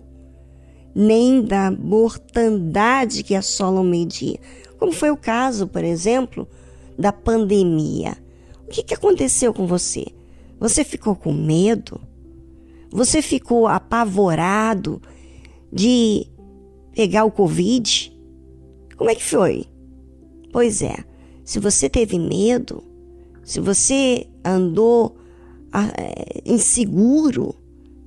nem 1.00 1.44
da 1.44 1.70
mortandade 1.70 3.22
que 3.22 3.36
assola 3.36 3.82
o 3.82 3.84
meio-dia. 3.84 4.40
Como 4.80 4.92
foi 4.92 5.12
o 5.12 5.16
caso, 5.16 5.68
por 5.68 5.84
exemplo, 5.84 6.48
da 6.98 7.14
pandemia. 7.14 8.18
O 8.66 8.72
que, 8.72 8.82
que 8.82 8.96
aconteceu 8.96 9.54
com 9.54 9.68
você? 9.68 10.08
Você 10.60 10.84
ficou 10.84 11.16
com 11.16 11.32
medo? 11.32 12.02
Você 12.90 13.22
ficou 13.22 13.68
apavorado 13.68 15.00
de 15.72 16.26
pegar 16.96 17.26
o 17.26 17.32
Covid? 17.32 18.12
Como 18.98 19.12
é 19.12 19.14
que 19.14 19.24
foi? 19.24 19.66
Pois 20.52 20.82
é, 20.82 20.96
se 21.46 21.60
você 21.60 21.88
teve 21.88 22.18
medo, 22.18 22.84
se 23.44 23.60
você 23.60 24.28
andou 24.44 25.16
inseguro, 26.46 27.56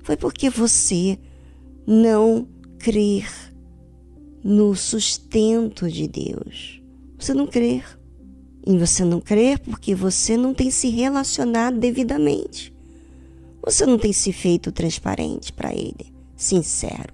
foi 0.03 0.17
porque 0.17 0.49
você 0.49 1.17
não 1.85 2.47
crer 2.79 3.29
no 4.43 4.75
sustento 4.75 5.89
de 5.89 6.07
Deus. 6.07 6.81
Você 7.17 7.33
não 7.33 7.45
crer. 7.45 7.99
E 8.65 8.77
você 8.77 9.03
não 9.03 9.19
crer 9.19 9.59
porque 9.59 9.95
você 9.95 10.37
não 10.37 10.53
tem 10.53 10.69
se 10.69 10.89
relacionado 10.89 11.79
devidamente. 11.79 12.73
Você 13.63 13.85
não 13.85 13.97
tem 13.97 14.11
se 14.11 14.31
feito 14.33 14.71
transparente 14.71 15.53
para 15.53 15.73
Ele, 15.73 16.11
sincero. 16.35 17.13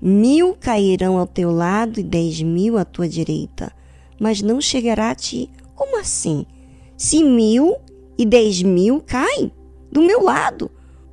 Mil 0.00 0.54
cairão 0.54 1.18
ao 1.18 1.26
teu 1.26 1.52
lado 1.52 2.00
e 2.00 2.02
dez 2.02 2.42
mil 2.42 2.76
à 2.76 2.84
tua 2.84 3.08
direita, 3.08 3.72
mas 4.20 4.42
não 4.42 4.60
chegará 4.60 5.10
a 5.10 5.14
ti. 5.14 5.48
Como 5.76 6.00
assim? 6.00 6.44
Se 6.96 7.22
mil 7.22 7.76
e 8.22 8.24
dez 8.24 8.62
mil 8.62 9.00
caem 9.00 9.50
do 9.90 10.00
meu 10.00 10.22
lado, 10.22 10.70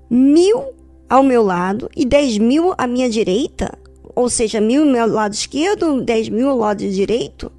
mil 0.10 0.64
ao 1.10 1.24
meu 1.24 1.42
lado 1.42 1.90
e 1.98 2.06
10 2.06 2.38
mil 2.38 2.74
à 2.78 2.86
minha 2.86 3.10
direita, 3.10 3.76
ou 4.16 4.30
seja, 4.30 4.62
mil 4.62 4.84
ao 4.84 4.90
meu 4.90 5.08
lado 5.08 5.34
esquerdo, 5.34 6.02
10 6.02 6.30
mil 6.30 6.50
ao 6.50 6.58
lado 6.58 6.88
direito, 6.88 7.52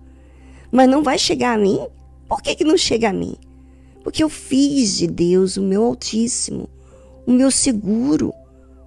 mas 0.71 0.89
não 0.89 1.03
vai 1.03 1.19
chegar 1.19 1.55
a 1.55 1.59
mim. 1.59 1.81
Por 2.29 2.41
que, 2.41 2.55
que 2.55 2.65
não 2.65 2.79
chega 2.79 3.11
a 3.11 3.13
mim? 3.13 3.35
Porque 4.05 4.23
eu 4.23 4.29
fiz 4.29 4.99
de 4.99 5.09
Deus 5.09 5.57
o 5.57 5.63
meu 5.63 5.83
Altíssimo, 5.83 6.69
o 7.27 7.33
meu 7.33 7.51
seguro, 7.51 8.33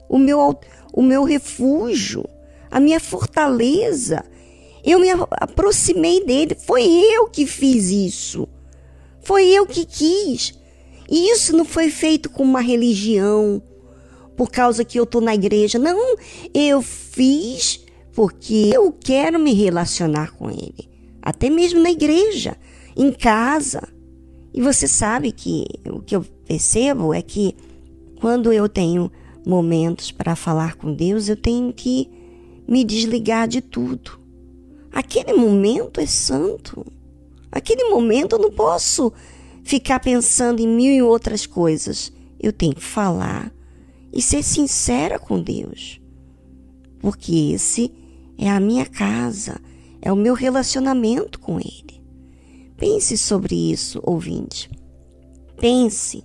o 0.07 0.17
meu, 0.17 0.57
o 0.93 1.03
meu 1.03 1.25
refúgio, 1.25 2.23
a 2.71 2.79
minha 2.79 3.01
fortaleza. 3.01 4.23
Eu 4.81 4.97
me 4.97 5.09
aproximei 5.09 6.23
dele, 6.25 6.55
foi 6.55 6.85
eu 6.85 7.27
que 7.27 7.45
fiz 7.45 7.89
isso. 7.89 8.47
Foi 9.23 9.47
eu 9.47 9.65
que 9.65 9.85
quis. 9.85 10.53
E 11.09 11.31
isso 11.31 11.55
não 11.55 11.65
foi 11.65 11.89
feito 11.89 12.29
com 12.29 12.43
uma 12.43 12.61
religião, 12.61 13.61
por 14.35 14.49
causa 14.49 14.83
que 14.83 14.99
eu 14.99 15.05
tô 15.05 15.21
na 15.21 15.35
igreja. 15.35 15.77
Não, 15.77 16.17
eu 16.53 16.81
fiz 16.81 17.83
porque 18.13 18.71
eu 18.73 18.91
quero 18.91 19.39
me 19.39 19.53
relacionar 19.53 20.31
com 20.33 20.49
ele. 20.49 20.89
Até 21.21 21.49
mesmo 21.49 21.81
na 21.81 21.91
igreja, 21.91 22.57
em 22.95 23.11
casa. 23.11 23.87
E 24.53 24.61
você 24.61 24.87
sabe 24.87 25.31
que 25.31 25.65
o 25.89 25.99
que 26.01 26.15
eu 26.15 26.23
percebo 26.45 27.13
é 27.13 27.21
que 27.21 27.55
quando 28.19 28.53
eu 28.53 28.69
tenho 28.69 29.11
momentos 29.45 30.11
para 30.11 30.35
falar 30.35 30.75
com 30.75 30.93
Deus, 30.93 31.27
eu 31.27 31.35
tenho 31.35 31.73
que 31.73 32.09
me 32.67 32.83
desligar 32.83 33.47
de 33.47 33.61
tudo. 33.61 34.19
Aquele 34.91 35.33
momento 35.33 35.99
é 35.99 36.05
santo. 36.05 36.85
Aquele 37.53 37.83
momento 37.89 38.35
eu 38.35 38.39
não 38.39 38.51
posso 38.51 39.13
ficar 39.63 39.99
pensando 39.99 40.59
em 40.59 40.67
mil 40.67 40.91
e 40.91 41.03
outras 41.03 41.45
coisas. 41.45 42.11
Eu 42.39 42.51
tenho 42.51 42.73
que 42.73 42.83
falar 42.83 43.53
e 44.11 44.23
ser 44.23 44.41
sincera 44.41 45.19
com 45.19 45.39
Deus. 45.39 46.01
Porque 46.99 47.51
esse 47.53 47.93
é 48.39 48.49
a 48.49 48.59
minha 48.59 48.87
casa, 48.87 49.61
é 50.01 50.11
o 50.11 50.15
meu 50.15 50.33
relacionamento 50.33 51.39
com 51.39 51.59
Ele. 51.59 52.01
Pense 52.75 53.15
sobre 53.15 53.71
isso, 53.71 54.01
ouvinte. 54.03 54.67
Pense 55.59 56.23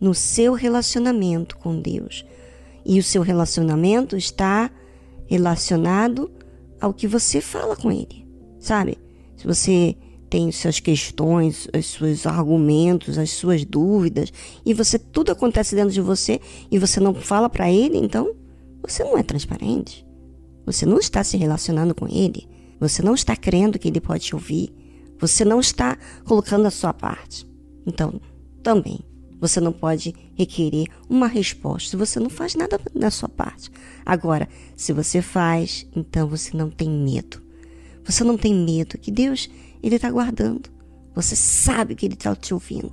no 0.00 0.14
seu 0.14 0.54
relacionamento 0.54 1.58
com 1.58 1.78
Deus. 1.78 2.24
E 2.86 2.98
o 2.98 3.02
seu 3.02 3.20
relacionamento 3.20 4.16
está 4.16 4.70
relacionado 5.26 6.30
ao 6.80 6.94
que 6.94 7.06
você 7.06 7.42
fala 7.42 7.76
com 7.76 7.92
Ele, 7.92 8.26
sabe? 8.58 8.96
Se 9.36 9.46
você 9.46 9.94
tem 10.30 10.52
suas 10.52 10.78
questões, 10.78 11.68
os 11.76 11.86
seus 11.86 12.24
argumentos, 12.24 13.18
as 13.18 13.30
suas 13.30 13.64
dúvidas, 13.64 14.32
e 14.64 14.72
você 14.72 14.96
tudo 14.98 15.32
acontece 15.32 15.74
dentro 15.74 15.90
de 15.90 16.00
você 16.00 16.40
e 16.70 16.78
você 16.78 17.00
não 17.00 17.12
fala 17.12 17.50
para 17.50 17.70
ele, 17.70 17.98
então 17.98 18.32
você 18.80 19.02
não 19.02 19.18
é 19.18 19.22
transparente. 19.24 20.06
Você 20.64 20.86
não 20.86 20.98
está 20.98 21.24
se 21.24 21.36
relacionando 21.36 21.94
com 21.94 22.06
ele. 22.08 22.48
Você 22.78 23.02
não 23.02 23.14
está 23.14 23.34
crendo 23.34 23.78
que 23.78 23.88
ele 23.88 24.00
pode 24.00 24.24
te 24.24 24.34
ouvir. 24.34 24.72
Você 25.18 25.44
não 25.44 25.58
está 25.58 25.98
colocando 26.24 26.66
a 26.66 26.70
sua 26.70 26.94
parte. 26.94 27.46
Então, 27.84 28.20
também, 28.62 29.00
você 29.40 29.60
não 29.60 29.72
pode 29.72 30.14
requerer 30.34 30.86
uma 31.08 31.26
resposta 31.26 31.96
você 31.96 32.20
não 32.20 32.30
faz 32.30 32.54
nada 32.54 32.78
da 32.94 33.10
sua 33.10 33.28
parte. 33.28 33.70
Agora, 34.04 34.48
se 34.76 34.92
você 34.92 35.20
faz, 35.20 35.86
então 35.96 36.28
você 36.28 36.56
não 36.56 36.70
tem 36.70 36.88
medo. 36.88 37.42
Você 38.04 38.22
não 38.22 38.36
tem 38.36 38.54
medo 38.54 38.98
que 38.98 39.10
Deus 39.10 39.48
ele 39.82 39.96
está 39.96 40.10
guardando. 40.10 40.70
Você 41.14 41.34
sabe 41.34 41.94
que 41.94 42.06
Ele 42.06 42.14
está 42.14 42.34
te 42.36 42.54
ouvindo. 42.54 42.92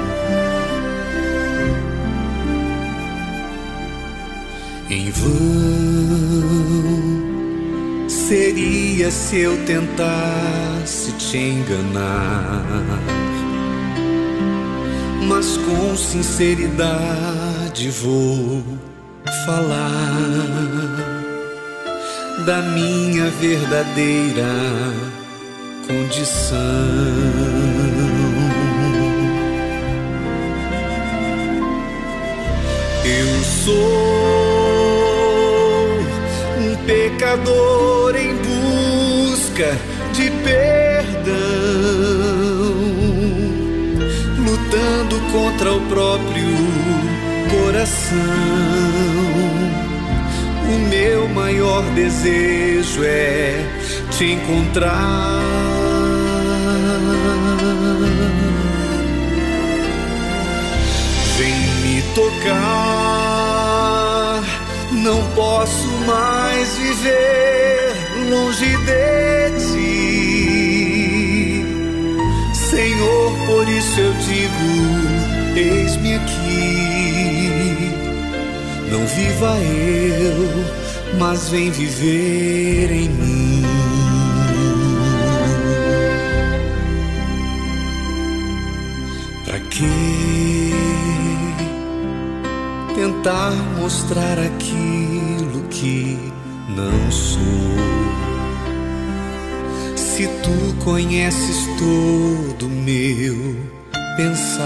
Seria 8.61 9.09
se 9.09 9.39
eu 9.39 9.57
tentasse 9.65 11.11
te 11.13 11.37
enganar? 11.37 12.63
Mas 15.27 15.57
com 15.57 15.97
sinceridade 15.97 17.89
vou 17.89 18.63
falar 19.45 19.89
da 22.45 22.61
minha 22.61 23.31
verdadeira 23.31 24.45
condição. 25.87 26.57
Eu 33.03 33.43
sou 33.63 34.41
pecador 36.85 38.00
em 38.00 38.00
busca 39.61 39.77
de 40.13 40.31
perdão, 40.43 41.33
lutando 44.37 45.19
contra 45.31 45.73
o 45.73 45.81
próprio 45.81 46.57
coração. 47.49 48.17
O 50.67 50.79
meu 50.89 51.27
maior 51.29 51.83
desejo 51.93 53.03
é 53.03 53.63
te 54.17 54.31
encontrar. 54.33 55.41
Vem 61.37 61.53
me 61.81 62.01
tocar, 62.13 62.41
não 64.91 65.21
posso 65.35 65.87
mais 66.05 66.77
viver 66.77 67.90
longe 68.29 68.77
de 68.77 69.51
ti. 69.67 69.91
Senhor, 72.53 73.31
por 73.47 73.67
isso 73.67 73.99
eu 73.99 74.13
digo: 74.13 74.69
eis-me 75.55 76.15
aqui. 76.15 76.81
Não 78.91 79.05
viva 79.05 79.57
eu, 79.57 80.65
mas 81.17 81.49
vem 81.49 81.71
viver 81.71 82.91
em 82.91 83.09
mim. 83.09 83.65
Pra 89.45 89.59
que 89.59 90.73
tentar 92.95 93.51
mostrar 93.79 94.37
aquilo 94.39 95.63
que 95.69 96.17
não 96.75 97.11
sou? 97.11 98.10
Conheces 100.83 101.67
todo 101.77 102.67
meu 102.67 103.55
pensar 104.17 104.61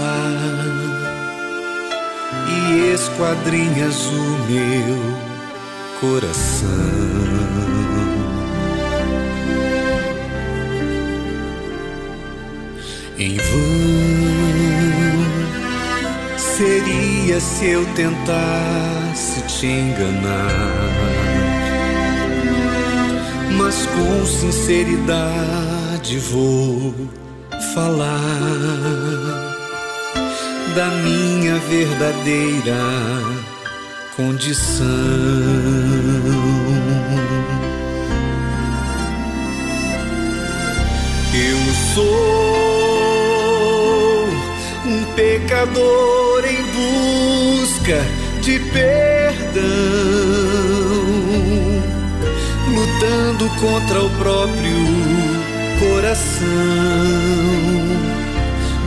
e 2.48 2.94
esquadrinhas 2.94 4.06
o 4.06 4.22
meu 4.50 4.96
coração. 6.00 6.66
Em 13.18 13.36
vão 13.36 13.46
seria 16.38 17.38
se 17.40 17.66
eu 17.66 17.84
tentasse 17.94 19.42
te 19.42 19.66
enganar, 19.66 20.92
mas 23.58 23.86
com 23.86 24.24
sinceridade 24.24 25.65
vou 26.14 26.94
falar 27.74 28.06
da 30.76 30.86
minha 31.02 31.58
verdadeira 31.58 32.76
condição. 34.16 34.86
Eu 41.34 41.58
sou 41.94 42.26
um 44.86 45.04
pecador 45.16 46.44
em 46.46 46.62
busca 46.72 48.00
de 48.42 48.60
perdão, 48.70 49.64
lutando 52.72 53.50
contra 53.60 54.04
o 54.04 54.10
próprio 54.18 55.25
coração. 56.06 56.46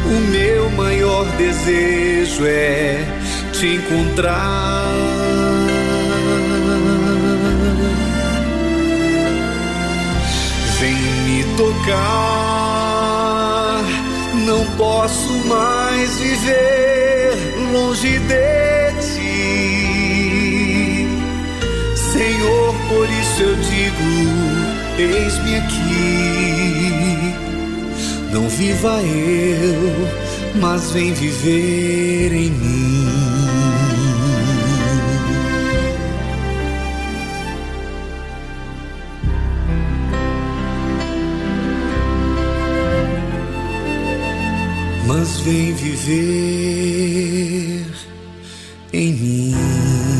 O 0.05 0.19
meu 0.31 0.69
maior 0.71 1.25
desejo 1.35 2.45
é 2.45 3.05
te 3.51 3.75
encontrar. 3.75 4.87
Vem 10.79 10.93
me 10.93 11.43
tocar, 11.57 11.83
não 14.45 14.65
posso 14.77 15.33
mais 15.45 16.17
viver 16.19 17.33
longe 17.73 18.17
de 18.19 18.93
ti. 19.01 19.77
Senhor, 21.97 22.73
por 22.87 23.09
isso 23.09 23.41
eu 23.41 23.55
digo: 23.55 24.07
eis-me 24.97 25.57
aqui. 25.57 26.88
Não 28.39 28.47
viva 28.47 29.01
eu, 29.01 30.07
mas 30.61 30.91
vem 30.91 31.13
viver 31.13 32.31
em 32.31 32.49
mim. 32.49 33.05
Mas 45.05 45.41
vem 45.41 45.73
viver 45.73 46.25
em 48.93 49.13
mim. 49.15 50.18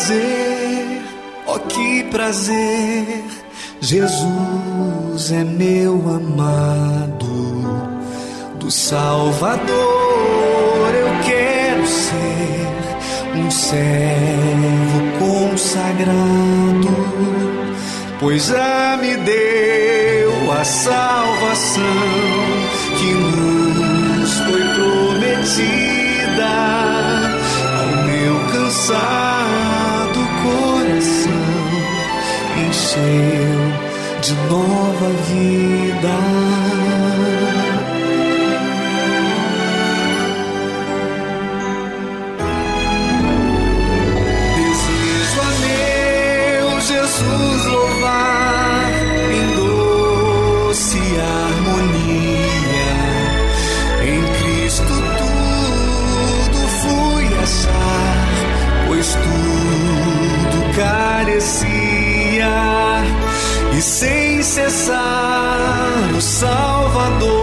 Prazer, 0.00 1.02
oh, 1.46 1.58
que 1.58 2.04
prazer. 2.04 3.24
Jesus 3.82 5.32
é 5.32 5.44
meu 5.44 5.94
amado, 5.94 7.26
do 8.58 8.70
Salvador 8.70 9.60
eu 10.94 11.08
quero 11.24 11.86
ser 11.86 12.68
um 13.36 13.50
servo 13.50 15.00
consagrado, 15.18 16.96
pois 18.18 18.46
já 18.46 18.98
me 19.00 19.16
deu 19.18 20.52
a 20.52 20.64
salvação 20.64 21.84
que 22.98 23.12
nos 23.12 24.32
foi 24.40 24.62
prometida 24.74 26.48
ao 27.78 27.86
meu 28.04 28.34
cansado 28.52 29.39
de 34.22 34.34
nova 34.48 35.08
vida. 35.28 36.49
Sem 63.80 64.42
cessar 64.42 66.10
o 66.14 66.20
Salvador 66.20 67.39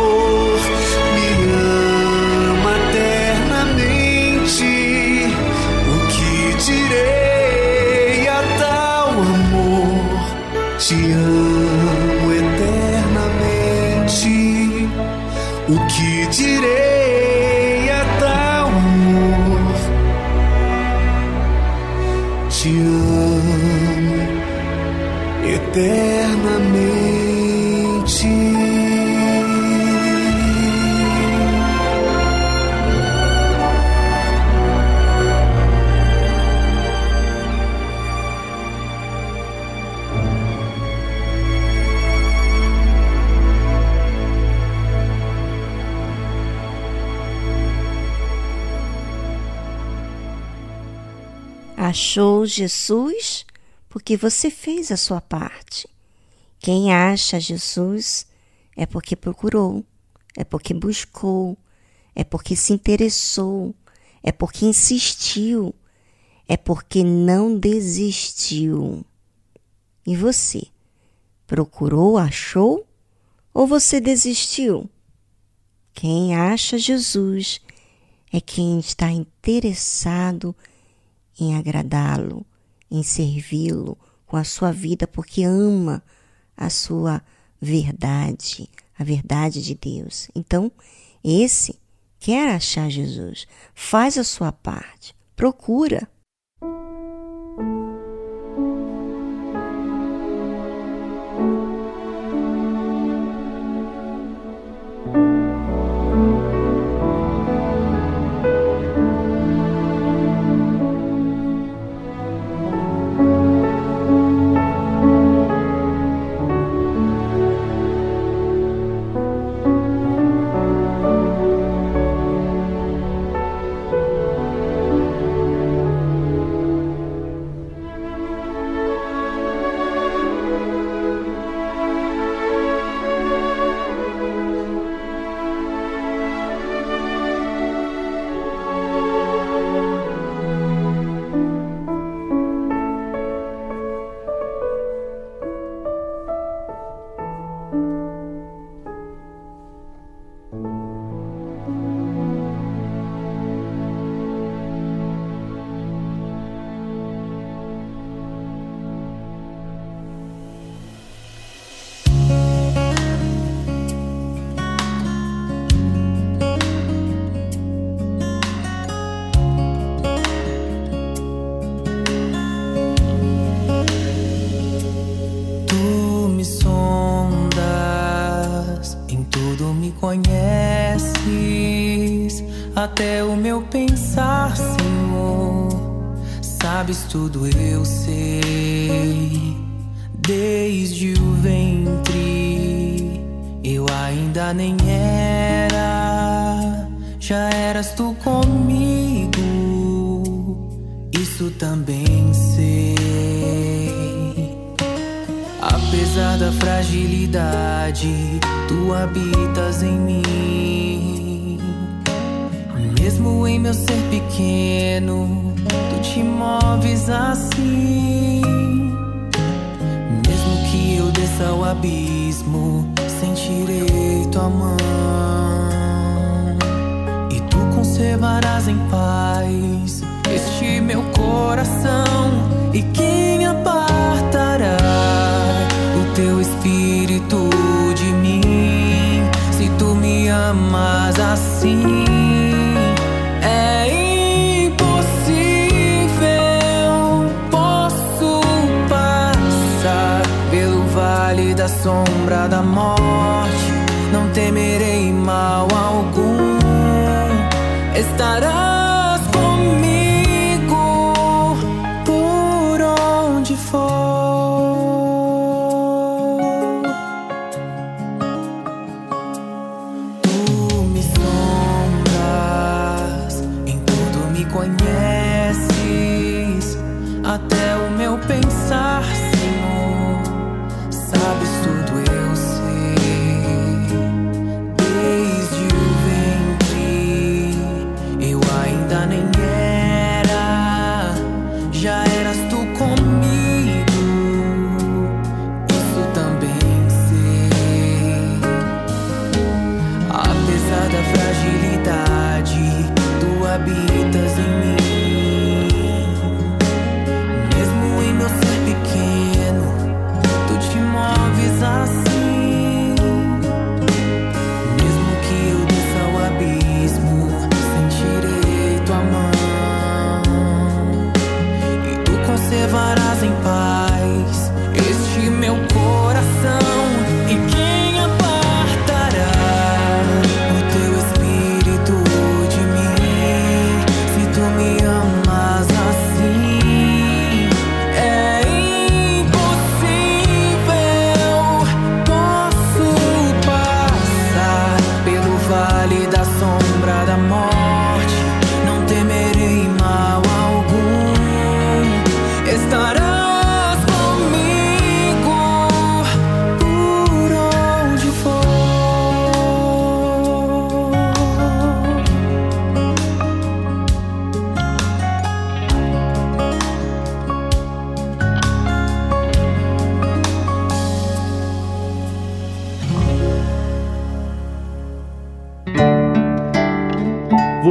Achou 52.07 52.45
Jesus 52.45 53.45
porque 53.89 54.15
você 54.15 54.49
fez 54.49 54.93
a 54.93 54.95
sua 54.95 55.19
parte. 55.19 55.89
Quem 56.57 56.93
acha 56.93 57.37
Jesus 57.37 58.25
é 58.77 58.85
porque 58.85 59.13
procurou, 59.13 59.83
é 60.37 60.45
porque 60.45 60.73
buscou, 60.73 61.57
é 62.15 62.23
porque 62.23 62.55
se 62.55 62.71
interessou, 62.71 63.75
é 64.23 64.31
porque 64.31 64.65
insistiu, 64.65 65.75
é 66.47 66.55
porque 66.55 67.03
não 67.03 67.59
desistiu. 67.59 69.05
E 70.05 70.15
você? 70.15 70.65
Procurou, 71.45 72.17
achou 72.17 72.87
ou 73.53 73.67
você 73.67 73.99
desistiu? 73.99 74.89
Quem 75.93 76.37
acha 76.37 76.77
Jesus 76.77 77.59
é 78.31 78.39
quem 78.39 78.79
está 78.79 79.11
interessado 79.11 80.55
em 81.39 81.55
agradá-lo, 81.55 82.45
em 82.89 83.03
servi-lo 83.03 83.97
com 84.25 84.37
a 84.37 84.43
sua 84.43 84.71
vida, 84.71 85.07
porque 85.07 85.43
ama 85.43 86.03
a 86.55 86.69
sua 86.69 87.21
verdade, 87.61 88.69
a 88.97 89.03
verdade 89.03 89.61
de 89.61 89.75
Deus. 89.75 90.29
Então, 90.35 90.71
esse 91.23 91.79
quer 92.19 92.49
achar 92.49 92.89
Jesus, 92.89 93.47
faz 93.73 94.17
a 94.17 94.23
sua 94.23 94.51
parte, 94.51 95.15
procura. 95.35 96.09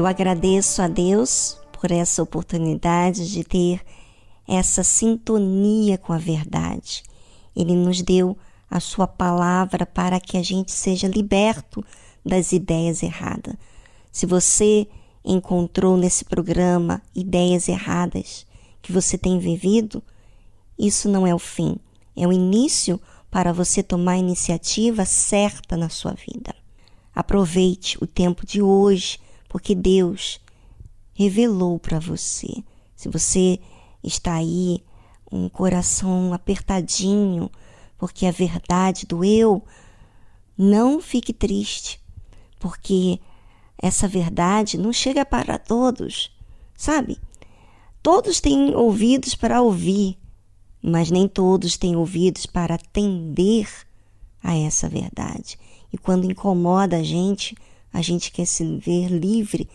Eu 0.00 0.06
agradeço 0.06 0.80
a 0.80 0.88
Deus 0.88 1.58
por 1.72 1.90
essa 1.90 2.22
oportunidade 2.22 3.30
de 3.30 3.44
ter 3.44 3.82
essa 4.48 4.82
sintonia 4.82 5.98
com 5.98 6.14
a 6.14 6.16
verdade. 6.16 7.02
Ele 7.54 7.76
nos 7.76 8.00
deu 8.00 8.34
a 8.70 8.80
sua 8.80 9.06
palavra 9.06 9.84
para 9.84 10.18
que 10.18 10.38
a 10.38 10.42
gente 10.42 10.72
seja 10.72 11.06
liberto 11.06 11.84
das 12.24 12.50
ideias 12.52 13.02
erradas. 13.02 13.54
Se 14.10 14.24
você 14.24 14.88
encontrou 15.22 15.98
nesse 15.98 16.24
programa 16.24 17.02
ideias 17.14 17.68
erradas 17.68 18.46
que 18.80 18.92
você 18.92 19.18
tem 19.18 19.38
vivido, 19.38 20.02
isso 20.78 21.10
não 21.10 21.26
é 21.26 21.34
o 21.34 21.38
fim, 21.38 21.76
é 22.16 22.26
o 22.26 22.32
início 22.32 22.98
para 23.30 23.52
você 23.52 23.82
tomar 23.82 24.12
a 24.12 24.18
iniciativa 24.18 25.04
certa 25.04 25.76
na 25.76 25.90
sua 25.90 26.14
vida. 26.14 26.54
Aproveite 27.14 28.02
o 28.02 28.06
tempo 28.06 28.46
de 28.46 28.62
hoje 28.62 29.18
porque 29.50 29.74
Deus 29.74 30.40
revelou 31.12 31.76
para 31.76 31.98
você. 31.98 32.62
Se 32.94 33.08
você 33.08 33.58
está 34.02 34.34
aí 34.34 34.80
um 35.30 35.48
coração 35.48 36.32
apertadinho, 36.32 37.50
porque 37.98 38.26
a 38.26 38.30
verdade 38.30 39.06
doeu, 39.06 39.62
não 40.56 41.00
fique 41.00 41.32
triste, 41.32 42.00
porque 42.60 43.18
essa 43.76 44.06
verdade 44.06 44.78
não 44.78 44.92
chega 44.92 45.26
para 45.26 45.58
todos, 45.58 46.30
sabe? 46.76 47.18
Todos 48.00 48.40
têm 48.40 48.76
ouvidos 48.76 49.34
para 49.34 49.60
ouvir, 49.60 50.16
mas 50.80 51.10
nem 51.10 51.26
todos 51.26 51.76
têm 51.76 51.96
ouvidos 51.96 52.46
para 52.46 52.76
atender 52.76 53.68
a 54.42 54.56
essa 54.56 54.88
verdade. 54.88 55.58
E 55.92 55.98
quando 55.98 56.30
incomoda 56.30 56.98
a 56.98 57.02
gente, 57.02 57.56
a 57.92 58.02
gente 58.02 58.30
quer 58.32 58.46
se 58.46 58.64
ver 58.78 59.08
livre 59.08 59.68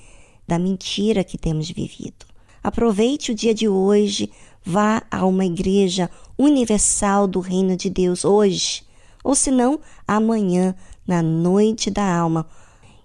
da 0.47 0.59
mentira 0.59 1.23
que 1.23 1.37
temos 1.37 1.69
vivido. 1.69 2.25
Aproveite 2.63 3.31
o 3.31 3.35
dia 3.35 3.53
de 3.53 3.67
hoje, 3.67 4.31
vá 4.63 5.03
a 5.11 5.25
uma 5.25 5.45
igreja 5.45 6.09
universal 6.37 7.27
do 7.27 7.39
Reino 7.39 7.75
de 7.75 7.89
Deus 7.89 8.25
hoje, 8.25 8.83
ou 9.23 9.35
se 9.35 9.51
não, 9.51 9.79
amanhã, 10.07 10.75
na 11.07 11.21
noite 11.21 11.89
da 11.89 12.15
alma. 12.15 12.47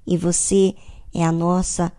E 0.07 0.17
você 0.17 0.75
é 1.15 1.25
a 1.25 1.33
nossa 1.33 1.93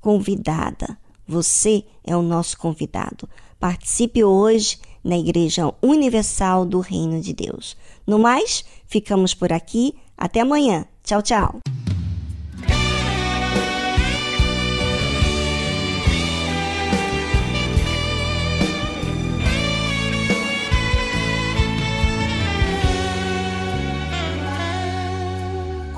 convidada. 0.00 0.96
Você 1.26 1.84
é 2.04 2.16
o 2.16 2.22
nosso 2.22 2.58
convidado. 2.58 3.28
Participe 3.58 4.24
hoje 4.24 4.78
na 5.02 5.16
Igreja 5.16 5.72
Universal 5.80 6.64
do 6.64 6.80
Reino 6.80 7.20
de 7.20 7.32
Deus. 7.32 7.76
No 8.06 8.18
mais, 8.18 8.64
ficamos 8.86 9.34
por 9.34 9.52
aqui. 9.52 9.94
Até 10.16 10.40
amanhã. 10.40 10.84
Tchau, 11.04 11.22
tchau. 11.22 11.81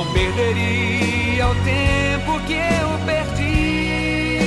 Não 0.00 0.06
perderia 0.14 1.46
o 1.46 1.54
tempo 1.56 2.40
que 2.46 2.54
eu 2.54 2.98
perdi. 3.04 4.42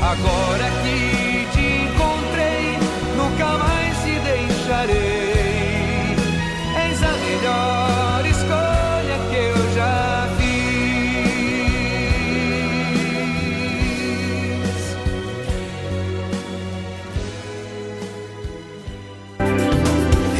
Agora 0.00 0.70
que 0.84 1.44
te 1.52 1.66
encontrei, 1.82 2.78
nunca 3.16 3.58
mais 3.58 3.98
te 4.04 4.20
deixarei. 4.20 4.94
Eis 6.86 7.02
a 7.02 7.12
melhor 7.24 8.24
escolha 8.24 9.18
que 9.28 9.36
eu 9.36 9.58
já 9.74 10.04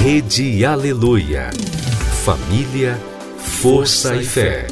Rede 0.00 0.64
Aleluia. 0.64 1.50
Família, 2.24 2.98
força 3.36 4.16
e 4.16 4.24
fé. 4.24 4.66